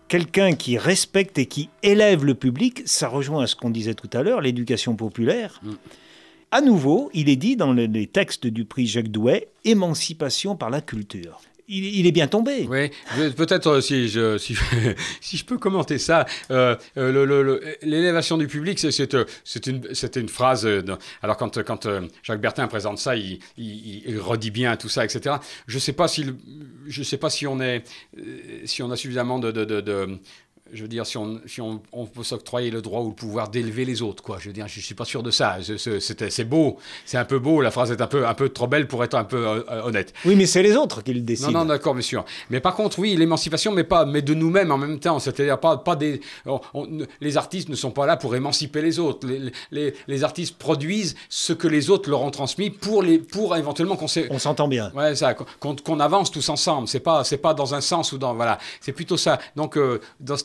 [0.08, 4.10] quelqu'un qui respecte et qui élève le public, ça rejoint à ce qu'on disait tout
[4.14, 5.60] à l'heure, l'éducation populaire.
[5.64, 5.72] Mm.
[6.52, 10.82] À nouveau, il est dit dans les textes du prix Jacques Douai, émancipation par la
[10.82, 12.68] culture il, est bien tombé.
[12.68, 12.90] Oui,
[13.34, 14.38] peut-être euh, si je,
[15.22, 16.26] si, je peux commenter ça.
[16.52, 20.68] Euh, euh, l'élévation du public, c'est une, une phrase.
[21.22, 21.88] alors, quand, quand
[22.24, 23.40] Jacques Bertin présente ça, il,
[24.20, 25.36] redit bien tout ça, etc.
[25.68, 26.26] Je ne sais pas si,
[26.88, 27.84] je sais pas si on, est,
[28.66, 30.20] si on a suffisamment de
[30.74, 33.86] je veux dire, si on, si on, peut s'octroyer le droit ou le pouvoir d'élever
[33.86, 34.38] les autres, quoi.
[34.40, 35.58] Je veux dire, je suis pas sûr de ça.
[35.78, 37.62] C'est beau, c'est un peu beau.
[37.62, 39.84] La phrase est un peu, un peu trop belle pour être un peu euh, euh,
[39.84, 40.14] honnête.
[40.26, 41.52] Oui, mais c'est les autres qui le décident.
[41.52, 42.20] Non, non, d'accord, monsieur.
[42.50, 45.20] Mais par contre, oui, l'émancipation, mais pas, mais de nous-mêmes en même temps.
[45.20, 46.22] C'est-à-dire pas, pas des.
[47.22, 49.28] les artistes ne sont pas là pour émanciper les autres.
[49.28, 53.56] Les, les, les, artistes produisent ce que les autres leur ont transmis pour les, pour
[53.56, 54.92] éventuellement qu'on On s'entend bien.
[54.96, 56.88] Ouais, ça, qu'on avance tous ensemble.
[56.88, 58.58] C'est pas, c'est pas dans un sens ou dans, voilà.
[58.82, 59.40] C'est plutôt ça.
[59.56, 60.36] Donc, euh, dans,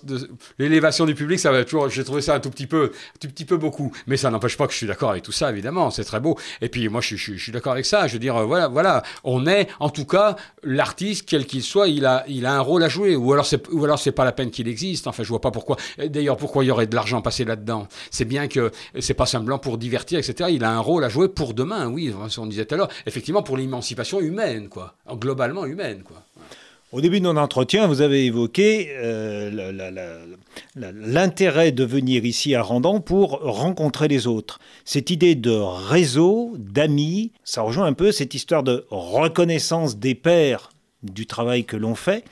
[0.58, 3.44] l'élévation du public, ça va toujours, j'ai trouvé ça un tout petit peu, tout petit
[3.44, 3.92] peu beaucoup.
[4.06, 6.38] Mais ça n'empêche pas que je suis d'accord avec tout ça, évidemment, c'est très beau.
[6.60, 8.06] Et puis moi, je, suis d'accord avec ça.
[8.06, 12.06] Je veux dire, voilà, voilà, on est, en tout cas, l'artiste, quel qu'il soit, il
[12.06, 13.16] a, il a un rôle à jouer.
[13.16, 15.06] Ou alors, c'est, ou alors c'est pas la peine qu'il existe.
[15.06, 15.76] Enfin, je vois pas pourquoi.
[15.98, 17.88] D'ailleurs, pourquoi il y aurait de l'argent passé là-dedans?
[18.10, 20.50] C'est bien que c'est pas simplement pour divertir, etc.
[20.52, 22.90] Il a un rôle à jouer pour demain, oui, on disait tout à l'heure.
[23.06, 26.22] Effectivement, pour l'émancipation humaine, quoi, globalement humaine, quoi.
[26.94, 29.50] Au début de notre entretien, vous avez évoqué euh,
[30.76, 34.60] l'intérêt de venir ici à Randan pour rencontrer les autres.
[34.84, 40.70] Cette idée de réseau, d'amis, ça rejoint un peu cette histoire de reconnaissance des pairs
[41.02, 42.24] du travail que l'on fait.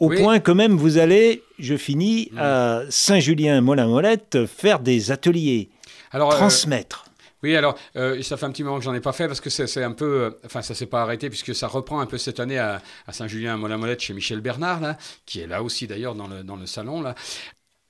[0.00, 5.68] Au point que même vous allez, je finis, à Saint-Julien-Molin-Molette faire des ateliers,
[6.12, 7.04] Alors, euh, transmettre.
[7.42, 9.50] Oui, alors, euh, ça fait un petit moment que j'en ai pas fait parce que
[9.50, 10.22] c'est un peu.
[10.22, 13.62] Euh, enfin, ça s'est pas arrêté puisque ça reprend un peu cette année à, Saint-Julien,
[13.62, 17.02] à chez Michel Bernard, là, qui est là aussi d'ailleurs dans le, dans le salon.
[17.02, 17.14] Là.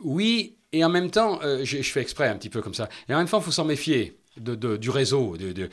[0.00, 2.88] Oui, et en même temps, euh, je, fais exprès un petit peu comme ça.
[3.08, 4.18] Et en même temps, il faut s'en méfier.
[4.38, 5.36] De, du réseau.
[5.36, 5.68] De,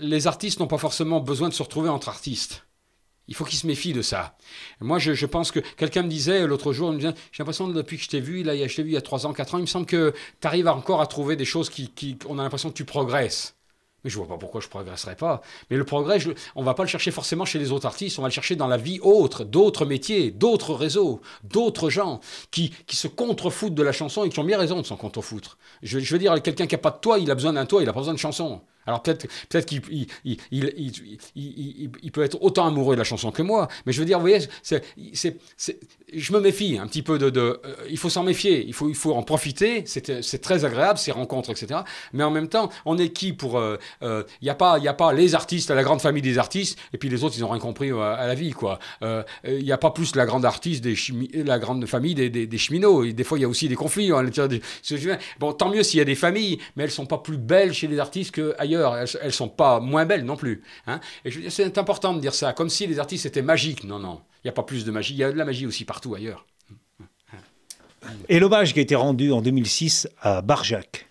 [0.00, 2.66] les artistes n'ont pas forcément besoin de se retrouver entre artistes.
[3.28, 4.36] Il faut qu'il se méfie de ça.
[4.80, 8.20] Moi, je, pense que quelqu'un me disait l'autre jour, j'ai l'impression depuis que je t'ai
[8.20, 9.86] vu, là, je t'ai vu il y a 3 ans, 4 ans, il me semble
[9.86, 12.84] que tu arrives encore à trouver des choses qui, qui on a l'impression que tu
[12.84, 13.54] progresses.
[14.04, 15.42] Mais je vois pas pourquoi je progresserais pas.
[15.70, 18.22] Mais le progrès, je, on va pas le chercher forcément chez les autres artistes, on
[18.22, 22.96] va le chercher dans la vie autre, d'autres métiers, d'autres réseaux, d'autres gens qui, qui
[22.96, 25.56] se contrefoutent de la chanson et qui ont bien raison de s'en contrefoutre.
[25.82, 27.88] Je, veux dire, quelqu'un qui a pas de toit, il a besoin d'un toit, il
[27.88, 28.62] a pas besoin de chanson.
[28.86, 30.06] Alors peut-être peut qu'il il,
[30.50, 30.72] il,
[31.36, 34.18] il, il, peut être autant amoureux de la chanson que moi, mais je veux dire,
[34.18, 34.46] vous voyez,
[36.14, 37.30] je me méfie un petit peu de...
[37.40, 37.56] euh,
[37.88, 41.50] il faut s'en méfier, il faut, il faut en profiter, c'est, très agréable ces rencontres,
[41.50, 41.80] etc.
[42.12, 43.52] Mais en même temps, on est qui pour...
[43.52, 46.78] Il euh, n'y euh, a, pas, a pas les artistes, la grande famille des artistes,
[46.92, 48.78] et puis les autres, ils n'ont rien compris à la vie, quoi.
[49.02, 50.96] Il n'y a pas plus la grande artiste, des
[51.44, 53.74] la grande famille des, des, des cheminots, et des fois, il y a aussi des
[53.74, 54.10] conflits.
[54.10, 54.24] Hein,
[55.38, 57.72] bon, tant mieux s'il y a des familles, mais elles ne sont pas plus belles
[57.72, 60.62] chez les artistes qu'ailleurs elles ne sont pas moins belles non plus.
[60.86, 61.00] Hein.
[61.24, 63.84] Et c'est important de dire ça, comme si les artistes étaient magiques.
[63.84, 65.66] Non, non, il n'y a pas plus de magie, il y a de la magie
[65.66, 66.46] aussi partout ailleurs.
[68.28, 71.08] Et l'hommage qui a été rendu en 2006 à Barjac.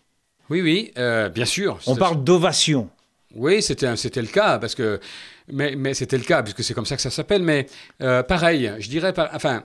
[0.50, 1.80] Oui, oui, euh, bien sûr.
[1.88, 2.89] On parle d'ovation.
[3.34, 5.00] Oui, c'était, le cas, parce que,
[5.47, 7.43] mais, mais c'était le cas, puisque c'est comme ça que ça s'appelle.
[7.43, 7.67] Mais
[8.02, 9.63] euh, pareil, je dirais, enfin,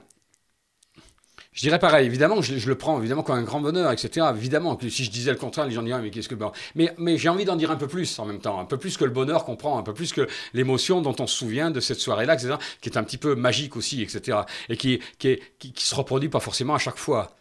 [1.57, 4.27] je dirais pareil, évidemment, je, le prends évidemment comme un grand bonheur, etc.
[4.37, 6.35] Évidemment, si je disais le contraire, les gens diraient, mais qu'est-ce que.
[6.35, 6.53] Bon.
[6.75, 8.99] Mais, mais j'ai envie d'en dire un peu plus en même temps, un peu plus
[8.99, 11.81] que le bonheur qu'on prend, un peu plus que l'émotion dont on se souvient de
[11.81, 14.41] cette soirée-là, etc., qui est un petit peu magique aussi, etc.
[14.69, 17.35] Et qui, qui se reproduit pas forcément à chaque fois.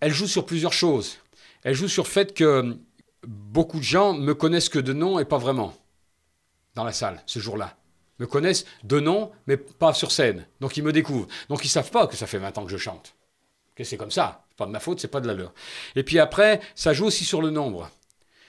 [0.00, 1.16] Elle joue sur plusieurs choses.
[1.62, 2.76] Elle joue sur le fait que
[3.26, 5.72] beaucoup de gens me connaissent que de nom et pas vraiment
[6.74, 7.76] dans la salle ce jour-là
[8.18, 10.46] me connaissent de nom, mais pas sur scène.
[10.60, 11.26] Donc ils me découvrent.
[11.48, 13.14] Donc ils savent pas que ça fait 20 ans que je chante
[13.84, 14.44] c'est comme ça.
[14.48, 15.52] C'est pas de ma faute, c'est pas de la leur.
[15.96, 17.90] Et puis après, ça joue aussi sur le nombre.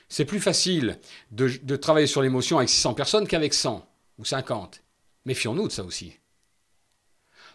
[0.10, 1.00] C'est plus facile
[1.32, 3.88] de, travailler sur l'émotion avec 600 personnes qu'avec 100
[4.20, 4.82] ou 50.
[5.26, 6.14] Méfions-nous de ça aussi.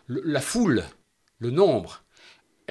[0.09, 0.85] la foule,
[1.39, 2.03] le nombre,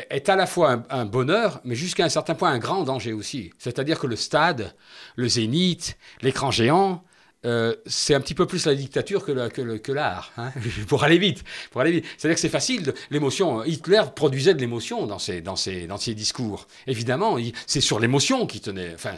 [0.09, 3.51] est à la fois un bonheur, mais jusqu'à un certain point un grand danger aussi.
[3.57, 4.75] C'est-à-dire que le stade,
[5.15, 7.03] le zénith, l'écran géant,
[7.47, 10.51] euh, c'est un petit peu plus la dictature que, l'art, hein,
[10.87, 11.43] pour aller vite.
[11.75, 12.05] Vite.
[12.17, 13.63] C'est-à-dire que c'est facile, l'émotion.
[13.63, 15.41] Hitler produisait de l'émotion dans ses,
[16.13, 16.67] discours.
[16.87, 18.93] Évidemment, c'est sur l'émotion qu'il tenait.
[18.93, 19.13] Enfin,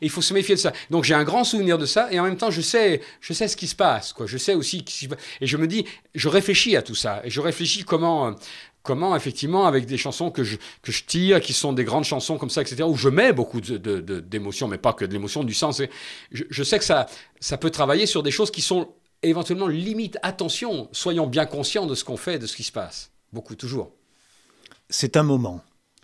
[0.00, 0.72] il faut se méfier de ça.
[0.90, 3.68] Donc j'ai un grand souvenir de ça, et en même temps, je sais, ce qui
[3.68, 4.12] se passe.
[4.26, 4.84] Je sais aussi,
[5.40, 8.34] et je me dis, je réfléchis à tout ça, et je réfléchis comment,
[8.86, 12.38] comment effectivement avec des chansons que je, que je tire, qui sont des grandes chansons
[12.38, 15.82] comme ça, etc., où je mets beaucoup d'émotions, mais pas que de l'émotion, du sens.
[16.30, 17.06] Je, je, sais que ça,
[17.40, 18.88] ça peut travailler sur des choses qui sont
[19.22, 20.18] éventuellement limites.
[20.22, 23.10] Attention, soyons bien conscients de ce qu'on fait, de ce qui se passe.
[23.32, 23.92] Beaucoup, toujours.
[24.88, 25.60] C'est un moment.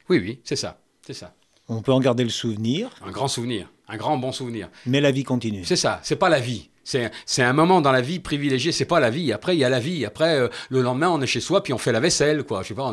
[0.08, 1.34] Oui, oui, c'est ça, c'est ça.
[1.68, 2.90] On peut en garder le souvenir.
[3.06, 4.68] Un grand souvenir, un grand bon souvenir.
[4.86, 5.64] Mais la vie continue.
[5.64, 6.68] C'est ça, c'est pas la vie.
[6.84, 9.32] C'est un moment dans la vie privilégié, c'est pas la vie.
[9.32, 10.04] Après, il y a la vie.
[10.04, 12.62] Après, euh, le lendemain, on est chez soi, puis on fait la vaisselle, quoi.
[12.62, 12.92] Je sais pas,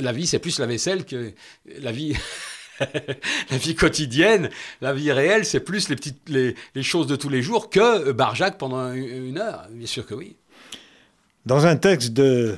[0.00, 1.32] la vie, c'est plus la vaisselle que
[1.80, 2.16] la vie.
[3.50, 4.50] la vie quotidienne,
[4.82, 8.58] la vie réelle, c'est plus les petites les, choses de tous les jours que Barjac
[8.58, 9.66] pendant une heure.
[9.70, 10.36] Bien sûr que oui.
[11.46, 12.56] Dans un texte de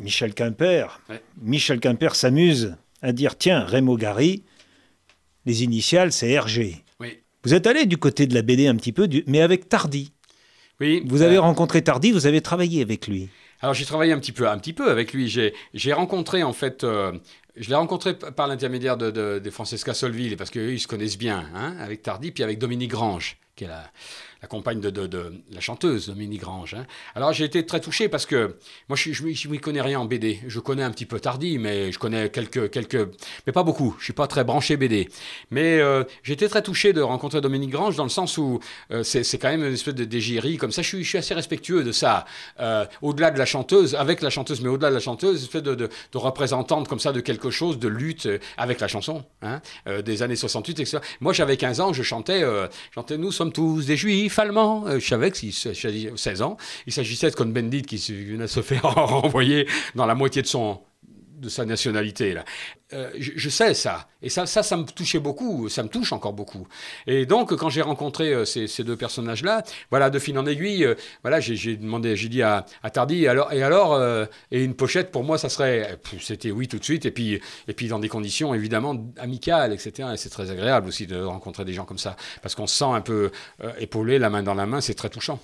[0.00, 1.00] Michel Quimper,
[1.40, 4.42] Michel Quimper s'amuse à dire tiens, Raymond Gary,
[5.44, 6.82] les initiales, c'est RG.
[7.46, 10.10] Vous êtes allé du côté de la BD un petit peu, mais avec Tardy.
[10.80, 11.04] Oui.
[11.06, 13.28] Vous avez euh, rencontré Tardy, vous avez travaillé avec lui.
[13.60, 15.28] Alors j'ai travaillé un petit peu, un petit peu avec lui.
[15.28, 17.12] J'ai rencontré en fait, euh,
[17.54, 21.48] je l'ai rencontré par l'intermédiaire de, de, Francesca Solville parce qu'eux ils se connaissent bien,
[21.54, 23.92] hein, avec Tardy, puis avec Dominique Grange, qui est la,
[24.42, 26.74] la compagne de, de, la chanteuse Dominique Grange.
[26.74, 26.86] Hein.
[27.14, 28.56] Alors j'ai été très touché parce que
[28.88, 30.40] moi je ne m'y connais rien en BD.
[30.46, 33.08] Je connais un petit peu Tardy, mais je connais quelques, quelques,
[33.46, 33.96] mais pas beaucoup.
[33.98, 35.08] Je suis pas très branché BD.
[35.50, 39.02] Mais euh, j'ai été très touché de rencontrer Dominique Grange dans le sens où euh,
[39.02, 40.82] c'est quand même une espèce de dégérie comme ça.
[40.82, 42.26] Je suis, je suis assez respectueux de ça.
[42.60, 45.62] Euh, au-delà de la chanteuse, avec la chanteuse, mais au-delà de la chanteuse, une espèce
[45.62, 49.60] de, de, de, représentante comme ça de quelque chose, de lutte avec la chanson hein,
[50.04, 50.98] des années 68, etc.
[51.20, 52.42] Moi j'avais 15 ans, je chantais,
[52.94, 54.86] chantais Nous sommes tous des juifs allemand.
[54.86, 59.66] Euh, je savais que 16 ans, il s'agissait de Cohn-Bendit qui venait se faire renvoyer
[59.94, 60.80] dans la moitié de son
[61.36, 62.34] de sa nationalité.
[62.34, 62.44] Là.
[62.92, 64.08] Euh, je, sais ça.
[64.22, 65.68] Et ça, ça, ça me touchait beaucoup.
[65.68, 66.66] Ça me touche encore beaucoup.
[67.06, 70.88] Et donc, quand j'ai rencontré euh, ces, deux personnages-là, voilà, de fil en aiguille,
[71.22, 74.00] voilà, j'ai demandé, j'ai dit à, à, Tardy, et alors, et alors,
[74.50, 77.72] et une pochette pour moi, ça serait, c'était oui tout de suite, et puis, et
[77.72, 80.10] puis dans des conditions évidemment amicales, etc.
[80.14, 82.84] Et c'est très agréable aussi de rencontrer des gens comme ça, parce qu'on se sent
[82.84, 83.30] un peu
[83.78, 85.40] épaulé, la main dans la main, c'est très touchant.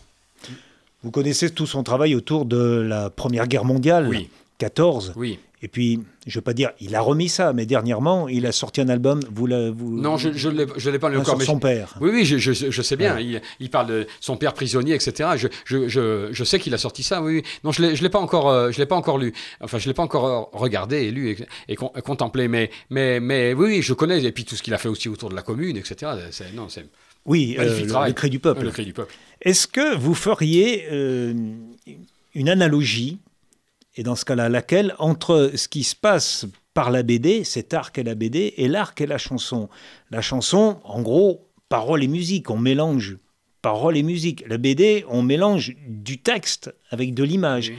[1.03, 4.31] Vous connaissez tout son travail autour de la Première Guerre mondiale, oui.
[4.63, 5.15] 14.
[5.17, 5.41] Oui.
[5.65, 8.53] Et puis, je ne veux pas dire, il a remis ça, mais dernièrement, il a
[8.53, 9.19] sorti un album.
[9.29, 11.37] Vous, vous non, je ne l'ai pas lu encore.
[11.37, 11.95] Sur son père.
[12.01, 13.19] Oui, oui, je, je, sais bien.
[13.59, 15.31] Il, parle de son père prisonnier, etc.
[15.65, 17.23] Je, sais qu'il a sorti ça.
[17.23, 17.43] Oui, oui.
[17.65, 19.33] Non, je ne l'ai pas encore, euh, je l'ai pas encore lu.
[19.61, 21.37] Enfin, je l'ai pas encore regardé et lu
[21.69, 22.47] et, contemplé.
[22.47, 24.23] Mais, mais, mais oui, je connais.
[24.23, 26.13] Et puis tout ce qu'il a fait aussi autour de la commune, etc.
[26.55, 26.87] Non, c'est
[27.25, 28.65] Oui, le, cri du peuple.
[28.65, 29.15] Le cri du peuple.
[29.41, 30.89] Est-ce que vous feriez
[32.35, 33.19] une analogie,
[33.95, 37.93] et dans ce cas-là laquelle, entre ce qui se passe par la BD, cet art
[37.93, 39.69] qu'est la BD, et l'art qu'est la chanson
[40.11, 43.19] La chanson, en gros, parole et musique, on mélange
[43.63, 44.45] parole et musique.
[44.49, 47.73] La BD, on mélange du texte avec de l'image.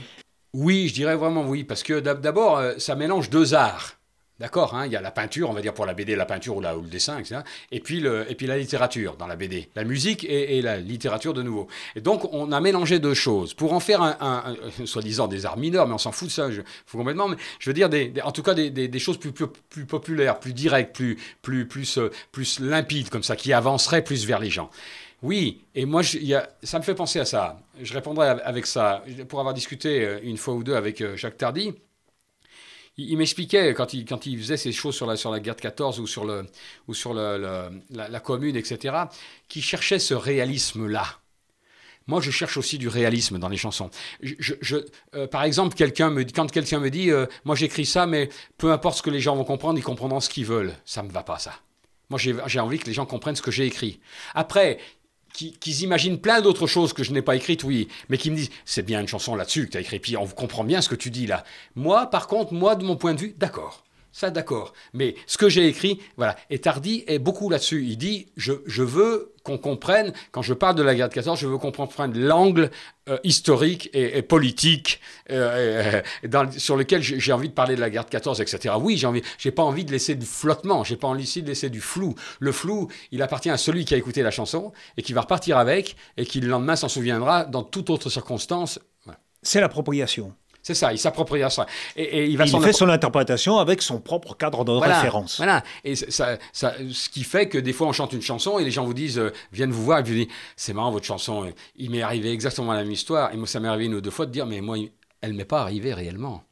[0.54, 3.98] Oui, je dirais vraiment oui, parce que d'abord, euh, ça mélange deux arts.
[4.40, 6.56] D'accord hein, Il y a la peinture, on va dire pour la BD, la peinture
[6.56, 7.42] ou, la, le dessin, etc.
[7.70, 9.68] Et puis, et puis la littérature dans la BD.
[9.76, 11.68] La musique et, la littérature de nouveau.
[11.94, 13.54] Et donc, on a mélangé deux choses.
[13.54, 16.62] Pour en faire un, soi-disant des arts mineurs, mais on s'en fout de ça, je
[16.86, 17.28] fous complètement.
[17.28, 17.88] Mais je veux dire,
[18.24, 23.10] en tout cas, des, choses plus, populaires, plus directes, plus, plus, plus, euh, plus limpides,
[23.10, 24.70] comme ça, qui avanceraient plus vers les gens.
[25.22, 26.02] Oui, et moi,
[26.62, 27.58] ça me fait penser à ça.
[27.80, 29.02] Je répondrai avec ça.
[29.28, 31.72] Pour avoir discuté euh, une fois ou deux avec euh, Jacques Tardy,
[32.96, 35.60] il, m'expliquait quand il, quand il faisait ces choses sur la, sur la guerre de
[35.60, 36.46] 14 ou sur, le,
[36.88, 38.96] ou sur le, la, commune, etc.,
[39.48, 41.04] qu'il cherchait ce réalisme-là.
[42.06, 43.90] Moi, je cherche aussi du réalisme dans les chansons.
[45.14, 48.28] Euh, par exemple, quelqu'un me, quand quelqu'un me dit euh, Moi, j'écris ça, mais
[48.58, 50.74] peu importe ce que les gens vont comprendre, ils comprendront ce qu'ils veulent.
[50.84, 51.54] Ça ne me va pas, ça.
[52.10, 54.00] Moi, j'ai envie que les gens comprennent ce que j'ai écrit.
[54.34, 54.78] Après,
[55.34, 58.50] qu'ils imaginent plein d'autres choses que je n'ai pas écrites, oui, mais qui me disent
[58.64, 60.94] c'est bien une chanson là-dessus que tu as écrit, puis on comprend bien ce que
[60.94, 61.44] tu dis là.
[61.74, 63.83] Moi, par contre, moi, de mon point de vue, d'accord.
[64.14, 64.74] Ça, d'accord.
[64.92, 66.36] Mais ce que j'ai écrit, voilà.
[66.48, 67.84] Et Tardy est beaucoup là-dessus.
[67.84, 71.48] Il dit je, veux qu'on comprenne, quand je parle de la guerre de 14, je
[71.48, 72.70] veux qu'on comprenne l'angle
[73.08, 75.00] euh, historique et, politique
[75.30, 78.76] euh, dans, sur lequel j'ai envie de parler de la guerre de 14, etc.
[78.80, 81.68] Oui, j'ai envie, j'ai pas envie de laisser du flottement, j'ai pas envie de laisser
[81.68, 82.14] du flou.
[82.38, 85.58] Le flou, il appartient à celui qui a écouté la chanson et qui va repartir
[85.58, 88.78] avec et qui le lendemain s'en souviendra dans toute autre circonstance.
[89.42, 90.34] C'est l'appropriation.
[90.64, 91.66] C'est ça, il s'approprie ça.
[91.94, 95.36] Et, il, va fait son interprétation avec son propre cadre de référence.
[95.36, 98.70] Voilà, et ça, ce qui fait que des fois on chante une chanson et les
[98.70, 101.90] gens vous disent, euh, viennent vous voir et vous disent, c'est marrant votre chanson, il
[101.90, 103.32] m'est arrivé exactement la même histoire.
[103.34, 104.78] Et moi, ça m'est arrivé une ou deux fois de dire, mais moi,
[105.20, 106.42] elle m'est pas arrivée réellement.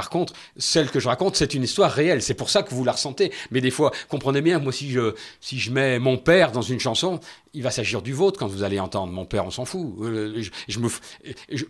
[0.00, 2.22] Par contre, celle que je raconte, c'est une histoire réelle.
[2.22, 3.30] C'est pour ça que vous la ressentez.
[3.50, 6.80] Mais des fois, comprenez bien, moi, si je, si je mets mon père dans une
[6.80, 7.20] chanson,
[7.52, 9.12] il va s'agir du vôtre quand vous allez entendre.
[9.12, 9.94] Mon père, on s'en fout.
[10.00, 10.88] Euh, je, me,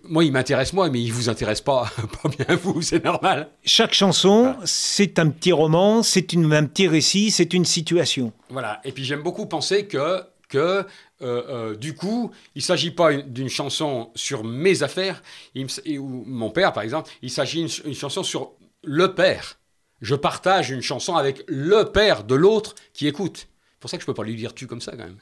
[0.04, 1.90] moi, il m'intéresse moi, mais il vous intéresse pas,
[2.22, 3.48] pas bien vous, c'est normal.
[3.64, 8.32] Chaque chanson, c'est un petit roman, c'est un petit récit, c'est une situation.
[8.48, 8.80] Voilà.
[8.84, 10.84] Et puis j'aime beaucoup penser que que
[11.22, 15.22] euh, euh, du coup, il ne s'agit pas d'une chanson sur mes affaires,
[15.54, 18.52] ou mon père par exemple, il s'agit d'une chanson sur
[18.82, 19.58] le père.
[20.00, 23.48] Je partage une chanson avec le père de l'autre qui écoute.
[23.72, 25.18] C'est pour ça que je ne peux pas lui dire tu comme ça quand même.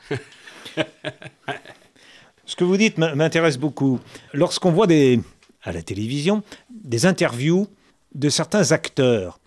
[2.47, 4.01] Ce que vous dites m'intéresse beaucoup.
[4.33, 4.87] Lorsqu'on voit
[5.63, 7.67] à la télévision des interviews
[8.15, 9.39] de certains acteurs,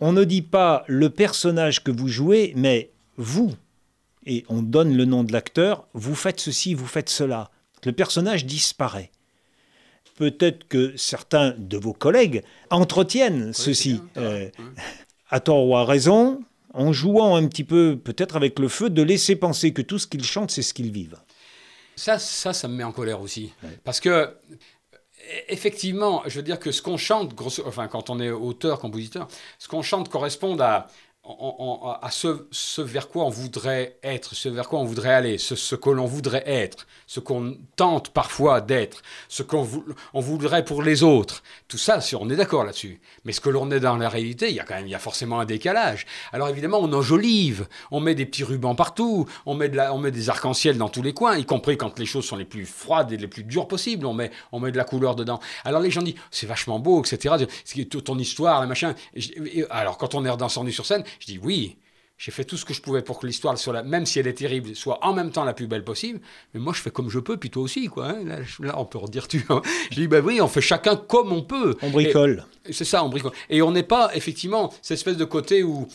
[0.00, 3.54] on ne dit pas le personnage que vous jouez, mais vous,
[4.26, 7.50] et on donne le nom de l'acteur, vous faites ceci, vous faites cela.
[7.84, 9.10] Le personnage disparaît.
[10.16, 14.48] Peut-être que certains de vos collègues entretiennent ceci, euh,
[15.28, 16.40] à tort ou à raison,
[16.72, 20.06] en jouant un petit peu peut-être avec le feu, de laisser penser que tout ce
[20.06, 21.18] qu'ils chantent, c'est ce qu'ils vivent.
[21.96, 23.52] Ça, ça, ça me met en colère aussi.
[23.84, 24.36] Parce que
[25.48, 27.34] effectivement, je veux dire que ce qu'on chante,
[27.64, 30.88] enfin, quand on est auteur, compositeur, ce qu'on chante correspond à,
[31.26, 35.88] à ce, vers quoi on voudrait être, ce vers quoi on voudrait aller, ce, que
[35.88, 39.66] l'on voudrait être, ce qu'on tente parfois d'être, ce qu'on
[40.12, 41.42] on voudrait pour les autres.
[41.66, 43.00] Tout ça, on est d'accord là-dessus.
[43.24, 44.94] Mais ce que l'on est dans la réalité, il y a quand même, il y
[44.94, 46.04] a forcément un décalage.
[46.32, 49.98] Alors évidemment, on enjolive, on met des petits rubans partout, on met, de la, on
[49.98, 52.66] met des arcs-en-ciel dans tous les coins, y compris quand les choses sont les plus
[52.66, 55.40] froides et les plus dures possibles, on met, on met de la couleur dedans.
[55.64, 57.46] Alors les gens disent, c'est vachement beau, etc.
[58.04, 58.94] Ton histoire, machin.
[59.70, 61.76] Alors quand on est dansant sur scène, je dis oui,
[62.16, 64.26] j'ai fait tout ce que je pouvais pour que l'histoire, soit la, même si elle
[64.26, 66.20] est terrible, soit en même temps la plus belle possible.
[66.52, 68.10] Mais moi, je fais comme je peux, puis toi aussi, quoi.
[68.10, 68.42] Hein.
[68.60, 69.44] Là, on peut redire tu.
[69.48, 69.62] Hein.
[69.90, 71.76] Je dis, ben oui, on fait chacun comme on peut.
[71.82, 72.46] On bricole.
[72.70, 73.32] C'est ça, on bricole.
[73.50, 75.88] Et on n'est pas, effectivement, cette espèce de côté où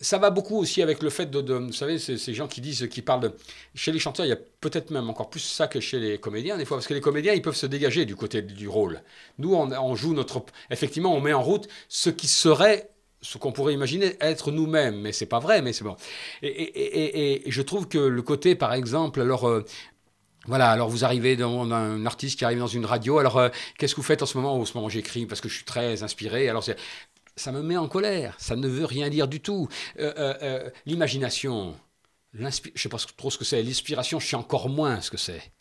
[0.00, 3.02] ça va beaucoup aussi avec le fait de, vous savez, ces gens qui disent, qui
[3.02, 3.32] parlent de,
[3.74, 6.58] chez les chanteurs, il y a peut-être même encore plus ça que chez les comédiens
[6.58, 9.00] des fois, parce que les comédiens, ils peuvent se dégager du côté du rôle.
[9.38, 13.52] Nous, on, on joue notre, effectivement, on met en route ce qui serait ce qu'on
[13.52, 15.96] pourrait imaginer être nous-mêmes, mais c'est pas vrai, mais c'est bon.
[16.42, 19.48] Et, je trouve que le côté, par exemple, alors.
[19.48, 19.64] Euh,
[20.46, 23.94] voilà, alors vous arrivez dans un artiste qui arrive dans une radio, alors euh, qu'est-ce
[23.94, 24.54] que vous faites en ce moment?
[24.54, 26.64] En ce moment j'écris parce que je suis très inspiré, alors
[27.36, 29.68] ça me met en colère, ça ne veut rien dire du tout.
[29.98, 31.76] Euh, l'imagination,
[32.32, 35.18] je ne sais pas trop ce que c'est, l'inspiration, je sais encore moins ce que
[35.18, 35.52] c'est.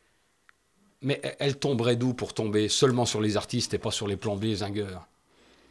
[1.02, 2.70] Mais elle tomberait d'où pour tomber?
[2.70, 5.06] Seulement sur les artistes et pas sur les plombés zingueurs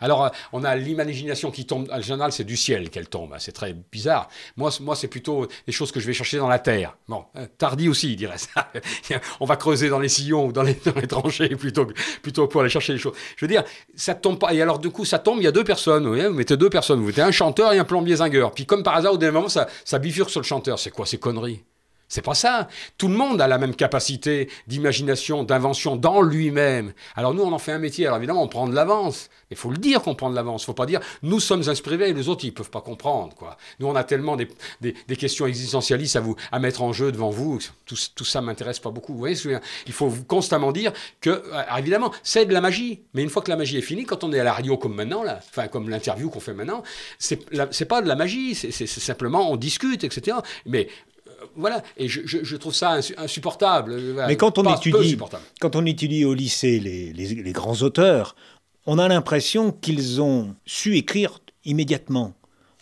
[0.01, 1.89] Alors, euh, on a l'imagination qui tombe.
[1.91, 3.35] En général, c'est du ciel qu'elle tombe.
[3.39, 4.29] C'est très bizarre.
[4.57, 6.97] Moi, moi c'est plutôt des choses que je vais chercher dans la terre.
[7.09, 8.71] Bon, euh, Tardy aussi, il dirait ça.
[9.41, 12.71] on va creuser dans les sillons ou dans les, tranchées plutôt que, plutôt pour aller
[12.71, 13.15] chercher les choses.
[13.37, 14.53] Je veux dire, ça tombe pas.
[14.53, 16.07] Et alors, du coup, ça tombe, il y a deux personnes.
[16.07, 17.01] Vous, mettez deux personnes.
[17.01, 18.53] Vous mettez un chanteur et un plombier zingueur.
[18.53, 20.79] Puis, comme par hasard, au dernier moment, ça, ça bifurque sur le chanteur.
[20.79, 21.63] C'est quoi ces conneries?
[22.09, 22.69] C'est pas ça.
[22.99, 26.93] Tout le monde a la même capacité d'imagination, d'invention dans lui-même.
[27.17, 28.07] Alors nous, on en fait un métier.
[28.07, 29.29] Alors évidemment, on prend de l'avance.
[29.51, 30.63] Il faut le dire qu'on prend de l'avance.
[30.63, 33.35] Il faut pas dire nous sommes inspirés et les autres, ils peuvent pas comprendre.
[33.35, 33.57] Quoi.
[33.81, 34.49] Nous, on a tellement des,
[35.17, 37.59] questions existentialistes à, vous, à mettre en jeu devant vous.
[37.85, 39.13] Tout, tout ça m'intéresse pas beaucoup.
[39.13, 39.37] Vous voyez
[39.87, 43.03] Il faut constamment dire que, euh, évidemment, c'est de la magie.
[43.15, 44.95] Mais une fois que la magie est finie, quand on est à la radio comme
[44.95, 46.83] maintenant, là, enfin comme l'interview qu'on fait maintenant,
[47.19, 47.45] c'est,
[47.87, 48.55] pas de la magie.
[48.55, 50.39] C'est simplement on discute, etc.
[50.67, 50.89] Mais
[51.55, 54.01] voilà, et je, trouve ça insupportable.
[54.27, 55.19] Mais quand on, étudie,
[55.61, 58.37] quand on étudie au lycée les, grands auteurs,
[58.87, 62.35] on a l'impression qu'ils ont su écrire immédiatement.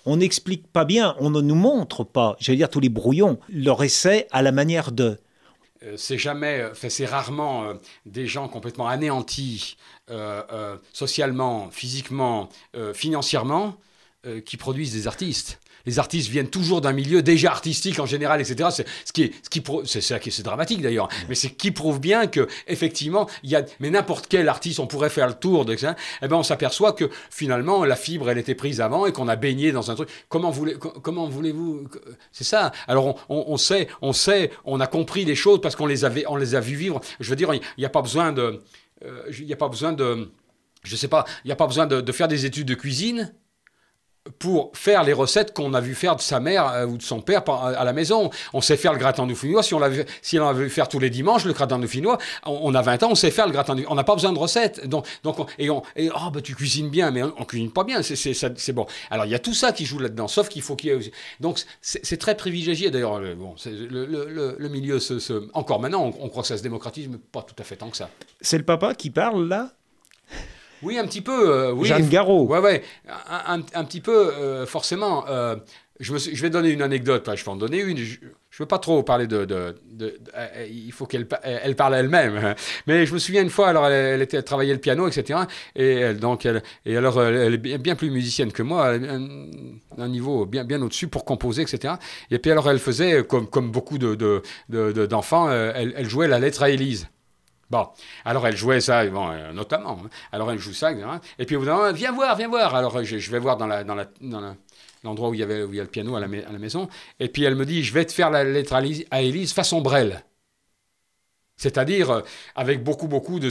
[0.07, 3.83] On n'explique pas bien, on ne nous montre pas, j'allais dire tous les brouillons, leur
[3.83, 5.19] essai à la manière de.
[5.83, 9.77] Euh, c'est jamais, euh, c'est rarement euh, des gens complètement anéantis
[10.93, 12.51] socialement, physiquement,
[12.93, 13.79] financièrement
[14.45, 18.69] qui produisent des artistes les artistes viennent toujours d'un milieu déjà artistique en général, etc.
[18.73, 21.71] C'est ce qui est, ce qui c'est ça qui est, dramatique d'ailleurs, mais c'est qui
[21.71, 25.35] prouve bien que effectivement, il y a, mais n'importe quel artiste, on pourrait faire le
[25.35, 25.97] tour de ça.
[26.23, 29.37] Eh ben, on s'aperçoit que finalement, la fibre, elle était prise avant et qu'on a
[29.37, 30.09] baigné dans un truc.
[30.29, 31.89] Comment voulez, comment voulez-vous
[32.33, 32.73] C'est ça.
[32.87, 36.37] Alors on, sait, on sait, on a compris les choses parce qu'on les avait, on
[36.37, 37.01] les a vus vivre.
[37.21, 38.63] Je veux dire, il n'y a pas besoin de,
[39.05, 40.31] euh, il n'y a pas besoin de
[40.85, 43.33] je sais pas, il n'y a pas besoin de, faire des études de cuisine
[44.39, 47.21] pour faire les recettes qu'on a vu faire de sa mère euh, ou de son
[47.21, 48.31] père à la maison.
[48.55, 49.63] On sait faire le gratin dauphinois.
[49.63, 52.75] Si on l'avait, si on avait faire tous les dimanches le gratin dauphinois, on, on
[52.75, 53.77] a 20 ans, on sait faire le gratin.
[53.89, 54.87] On n'a pas besoin de recettes.
[54.87, 58.01] Donc, donc et on, oh, bah, tu cuisines bien, mais on, cuisine pas bien.
[58.03, 58.87] C'est, bon.
[59.11, 61.13] Alors, il y a tout ça qui joue là-dedans, sauf qu'il faut qu'il y ait
[61.41, 62.91] Donc, c'est, très privilégié.
[62.91, 66.57] D'ailleurs, le, bon, le, le, le, milieu, se, encore maintenant, on, on croit que ça
[66.57, 68.09] se démocratise, mais pas tout à fait tant que ça.
[68.41, 69.73] C'est le papa qui parle là?
[70.85, 71.51] Oui, un petit peu.
[71.51, 72.47] Euh, oui, Jeanne Garot.
[72.47, 72.83] Ouais, ouais.
[73.29, 75.25] Un, un, petit peu, euh, forcément.
[75.29, 75.57] Euh,
[76.01, 77.97] je, me je, vais donner une anecdote, je vais en donner une.
[77.97, 79.45] Je ne veux pas trop parler de.
[79.45, 80.21] de, de,
[80.69, 82.55] il faut qu'elle elle parle elle-même.
[82.87, 85.41] Mais je me souviens une fois, alors elle, était, elle travaillait le piano, etc.
[85.77, 89.49] Et elle, donc, elle, et alors, elle est bien plus musicienne que moi, un,
[89.97, 91.95] un niveau bien, bien au-dessus pour composer, etc.
[92.31, 96.63] Et puis alors, elle faisait, comme, comme beaucoup d'enfants, de, elle, elle jouait la lettre
[96.63, 97.09] à Élise.
[97.71, 97.89] Bon,
[98.25, 100.01] alors elle jouait ça, euh, notamment.
[100.05, 100.09] Hein.
[100.33, 100.93] Alors elle joue ça,
[101.39, 102.75] Et puis au bout d'un viens voir, viens voir.
[102.75, 103.67] Alors je, vais voir dans
[105.03, 106.89] l'endroit où il y avait a le piano à la, à la, maison.
[107.21, 110.25] Et puis elle me dit, je vais te faire la lettre à Élise façon Brel.
[111.57, 112.21] C'est-à-dire euh,
[112.57, 113.51] avec beaucoup, beaucoup de,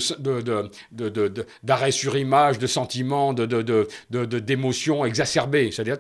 [1.64, 3.88] d'arrêt sur image, de sentiments, de,
[4.40, 5.72] d'émotions exacerbées.
[5.72, 5.98] C'est-à-dire...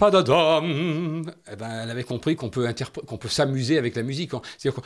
[0.00, 2.66] Padadam eh ben, Elle avait compris qu'on peut,
[3.06, 4.32] qu'on peut s'amuser avec la musique.
[4.32, 4.40] Hein.
[4.56, 4.80] C'est-à-dire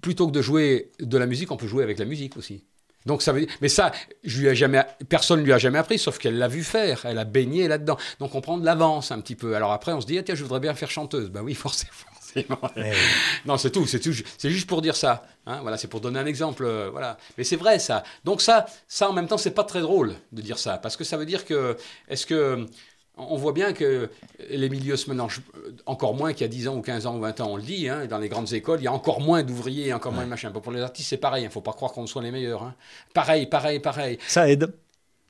[0.00, 2.62] plutôt que de jouer de la musique, on peut jouer avec la musique aussi.
[3.06, 3.92] Donc ça veut mais ça,
[4.24, 7.04] je lui ai jamais, personne ne lui a jamais appris, sauf qu'elle l'a vu faire,
[7.06, 7.96] elle a baigné là-dedans.
[8.20, 9.56] Donc on prend de l'avance un petit peu.
[9.56, 11.30] Alors après, on se dit, ah, tiens, je voudrais bien faire chanteuse.
[11.30, 11.90] Ben oui, forcément.
[12.76, 12.92] Eh
[13.44, 15.24] non, c'est tout, c'est tout, c'est juste pour dire ça.
[15.46, 15.60] Hein.
[15.62, 16.64] voilà, c'est pour donner un exemple.
[16.64, 18.04] Euh, voilà, mais c'est vrai ça.
[18.24, 21.02] Donc ça, ça en même temps, c'est pas très drôle de dire ça, parce que
[21.02, 21.76] ça veut dire que,
[22.08, 22.66] est-ce que
[23.28, 24.10] on voit bien que
[24.48, 25.42] les milieux se mélangent
[25.86, 27.62] encore moins qu'il y a 10 ans ou 15 ans ou 20 ans, on le
[27.62, 27.88] dit.
[27.88, 30.50] Hein, dans les grandes écoles, il y a encore moins d'ouvriers, encore moins de machins.
[30.50, 31.44] Pour les artistes, c'est pareil.
[31.44, 32.62] Il ne faut pas croire qu'on soit les meilleurs.
[32.62, 32.74] Hein.
[33.14, 34.18] Pareil, pareil, pareil.
[34.26, 34.72] Ça aide.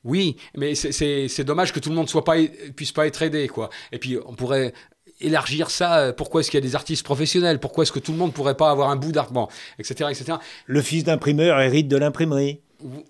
[0.04, 2.36] Oui, mais c'est dommage que tout le monde soit pas,
[2.74, 3.48] puisse pas être aidé.
[3.48, 3.68] Quoi.
[3.92, 4.72] Et puis, on pourrait
[5.20, 6.12] élargir ça.
[6.14, 7.60] Pourquoi est-ce qu'il y a des artistes professionnels?
[7.60, 9.48] Pourquoi est-ce que tout le monde ne pourrait pas avoir un bout d'art bon,
[9.78, 10.38] etc., etc.
[10.66, 12.60] Le fils d'imprimeur hérite de l'imprimerie.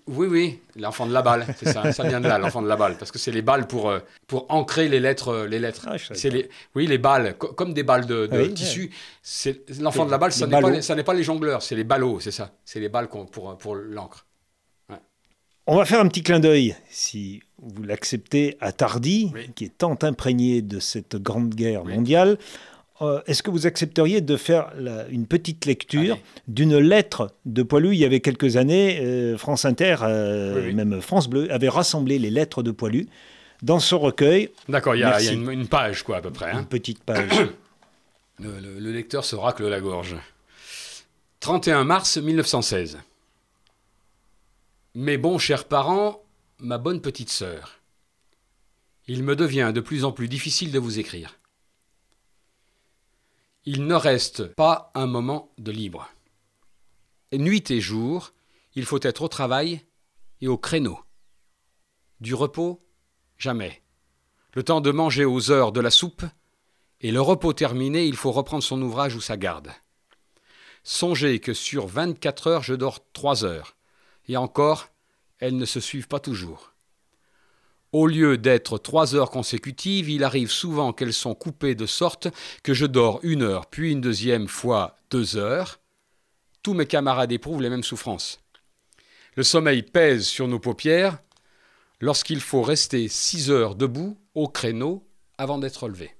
[0.07, 2.75] Oui, oui, l'enfant de la balle, c'est ça, ça vient de là, l'enfant de la
[2.75, 5.29] balle, parce que c'est les balles pour, euh, pour ancrer les lettres.
[5.29, 5.87] Euh, les lettres.
[5.89, 8.91] Ah, c'est les, oui, les balles, comme des balles de, ah tissu.
[9.21, 11.83] C'est l'enfant de la balle, ça n'est pas, ça n'est pas les jongleurs, c'est les
[11.83, 14.25] ballots, c'est ça, c'est les balles pour, pour l'encre.
[15.67, 19.97] On va faire un petit clin d'œil, si vous l'acceptez, à Tardy, qui est tant
[20.01, 22.39] imprégné de cette grande guerre mondiale.
[23.01, 24.71] Euh, est-ce que vous accepteriez de faire
[25.09, 27.93] une petite lecture d'une lettre de Poilu?
[27.93, 32.29] Il y avait quelques années, euh, France Inter, euh, même France Bleu, avait rassemblé les
[32.29, 33.07] lettres de Poilu
[33.63, 34.51] dans ce recueil.
[34.69, 36.51] D'accord, il y a, une, page, quoi, à peu près.
[36.51, 36.59] Hein.
[36.59, 37.31] Une petite page.
[38.39, 40.15] le, le, lecteur se racle la gorge.
[41.39, 42.99] 31 mars 1916.
[44.93, 46.21] Mes bons chers parents,
[46.59, 47.79] ma bonne petite sœur,
[49.07, 51.40] il me devient de plus en plus difficile de vous écrire
[53.65, 56.09] il ne reste pas un moment de libre.
[57.31, 58.33] Nuit et jour,
[58.73, 59.85] il faut être au travail
[60.41, 60.99] et au créneau.
[62.19, 62.83] Du repos,
[63.37, 63.83] jamais.
[64.53, 66.25] Le temps de manger aux heures de la soupe,
[67.01, 69.71] et le repos terminé, il faut reprendre son ouvrage ou sa garde.
[70.83, 73.77] Songez que sur 24 heures, je dors 3 heures,
[74.27, 74.89] et encore,
[75.37, 76.70] elles ne se suivent pas toujours.
[77.93, 82.29] Au lieu d'être trois heures consécutives, il arrive souvent qu'elles sont coupées de sorte
[82.63, 85.81] que je dors une heure, puis une deuxième fois deux heures.
[86.63, 88.39] Tous mes camarades éprouvent les mêmes souffrances.
[89.35, 91.19] Le sommeil pèse sur nos paupières
[91.99, 95.05] lorsqu'il faut rester six heures debout au créneau
[95.37, 96.15] avant d'être levé.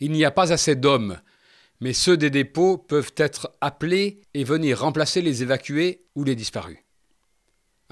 [0.00, 1.20] Il n'y a pas assez d'hommes,
[1.80, 6.83] mais ceux des dépôts peuvent être appelés et venir remplacer les évacués ou les disparus.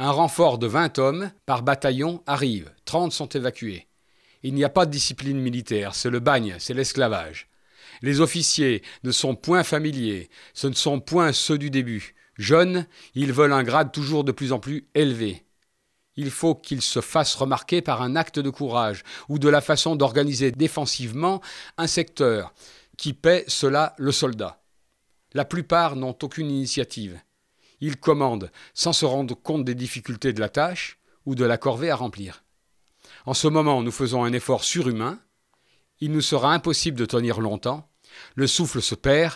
[0.04, 3.86] Un renfort de 20 hommes par bataillon arrive, 30 sont évacués.
[4.42, 7.48] Il n'y a pas de discipline militaire, c'est le bagne, c'est l'esclavage.
[8.00, 12.16] Les officiers ne sont point familiers, ce ne sont point ceux du début.
[12.36, 15.46] Jeunes, ils veulent un grade toujours de plus en plus élevé.
[16.16, 19.94] Il faut qu'ils se fassent remarquer par un acte de courage ou de la façon
[19.94, 21.40] d'organiser défensivement
[21.78, 22.52] un secteur
[22.98, 24.64] qui paie cela le soldat.
[25.32, 27.20] La plupart n'ont aucune initiative
[27.82, 31.90] il commande sans se rendre compte des difficultés de la tâche ou de la corvée
[31.90, 32.44] à remplir.
[33.26, 35.20] En ce moment, nous faisons un effort surhumain.
[35.98, 37.90] Il nous sera impossible de tenir longtemps.
[38.36, 39.34] Le souffle se perd.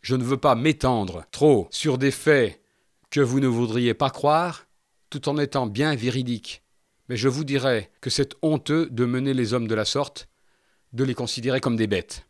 [0.00, 2.62] Je ne veux pas m'étendre trop sur des faits
[3.10, 4.66] que vous ne voudriez pas croire,
[5.10, 6.62] tout en étant bien véridique.
[7.10, 10.28] Mais je vous dirais que c'est honteux de mener les hommes de la sorte,
[10.94, 12.26] de les considérer comme des bêtes.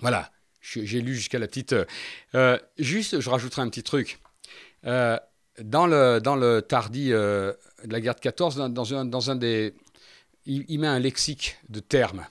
[0.00, 1.74] Voilà, j'ai lu jusqu'à la petite.
[2.34, 4.18] Euh, juste, je rajouterai un petit truc.
[4.86, 5.18] Euh,
[5.60, 7.52] dans, le, dans le Tardy euh,
[7.84, 9.74] de la guerre de 14, dans, un, des.
[10.46, 12.26] Il, met un lexique de termes.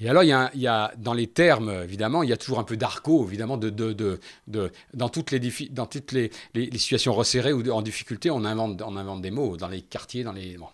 [0.00, 2.76] Et alors, il y, a, dans les termes, évidemment, il y a toujours un peu
[2.76, 6.30] d'argot, évidemment, de, de, de, de, dans toutes, les,
[6.78, 10.32] situations resserrées ou en difficulté, on invente, on invente des mots dans les quartiers, dans
[10.32, 10.56] les.
[10.56, 10.68] Bon.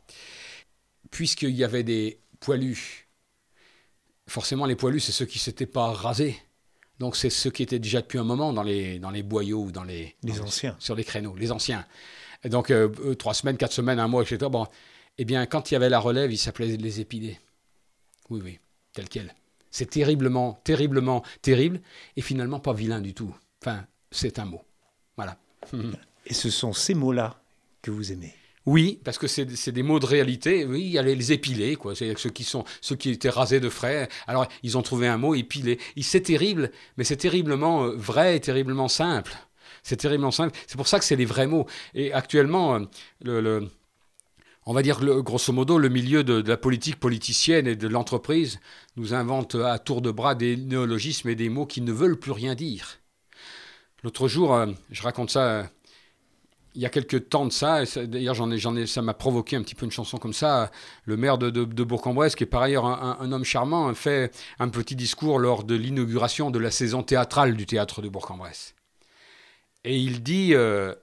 [1.10, 3.08] Puisqu'il y avait des poilus,
[4.26, 6.36] forcément, les poilus, c'est ceux qui ne s'étaient pas rasés.
[6.98, 9.72] Donc c'est ceux qui étaient déjà depuis un moment dans les, dans les boyaux ou
[9.72, 10.14] dans les...
[10.22, 10.76] Les anciens.
[10.78, 11.84] sur les créneaux, les anciens.
[12.44, 14.46] Et donc euh, euh, trois semaines, quatre semaines, un mois, etc.
[14.50, 14.66] Bon,
[15.18, 17.38] eh bien, quand il y avait la relève, ils s'appelaient les épidés.
[18.30, 18.58] Oui, oui,
[18.92, 19.34] tel quel.
[19.70, 21.80] C'est terriblement, terriblement terrible
[22.16, 23.34] et finalement pas vilain du tout.
[23.60, 24.62] Enfin, c'est un mot.
[25.16, 25.36] Voilà.
[26.26, 27.40] Et ce sont ces mots-là
[27.82, 28.34] que vous aimez
[28.66, 30.64] oui, parce que c'est des mots de réalité.
[30.64, 31.94] Oui, il y a les épilés, quoi.
[31.94, 34.08] C'est ceux qui sont ceux qui étaient rasés de frais.
[34.26, 35.78] Alors ils ont trouvé un mot épilé.
[36.00, 39.34] C'est terrible, mais c'est terriblement euh, vrai et terriblement simple.
[39.82, 40.56] C'est terriblement simple.
[40.66, 41.66] C'est pour ça que c'est les vrais mots.
[41.94, 42.80] Et actuellement, euh,
[43.20, 43.68] le,
[44.64, 48.60] on va dire grosso modo, le milieu de, la politique politicienne et de l'entreprise
[48.96, 52.32] nous invente à tour de bras des néologismes et des mots qui ne veulent plus
[52.32, 52.98] rien dire.
[54.02, 55.68] L'autre jour, euh, je raconte ça
[56.74, 59.54] il y a quelques temps de ça, d'ailleurs j'en ai, j'en ai, ça m'a provoqué
[59.56, 60.70] un petit peu une chanson comme ça.
[61.04, 65.38] Le maire de, Bourg-en-Bresse, qui est par ailleurs un, homme charmant, fait un petit discours
[65.38, 68.74] lors de l'inauguration de la saison théâtrale du théâtre de Bourg-en-Bresse.
[69.84, 70.94] Et il dit euh,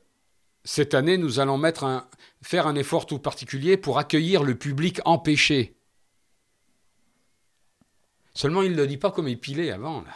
[0.66, 1.62] cette année, nous allons
[2.42, 5.76] faire un effort tout particulier pour accueillir le public empêché.
[8.34, 10.02] Seulement, il ne le dit pas comme épilé avant.
[10.02, 10.14] Là.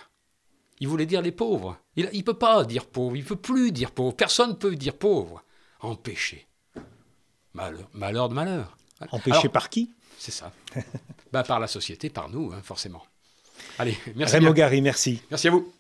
[0.80, 1.78] Il voulait dire les pauvres.
[1.96, 4.16] Il ne peut pas dire pauvre, il ne peut plus dire pauvre.
[4.16, 5.45] Personne ne peut dire pauvre
[5.86, 6.48] empêché.
[7.54, 8.78] Malheur, malheur de malheur.
[9.12, 9.92] Empêché par qui?
[10.18, 10.52] C'est ça.
[11.32, 13.04] bah, par la société, par nous, hein, forcément.
[13.80, 14.36] Allez, merci.
[14.36, 15.22] Raymond Gary, merci.
[15.30, 15.74] Merci à vous.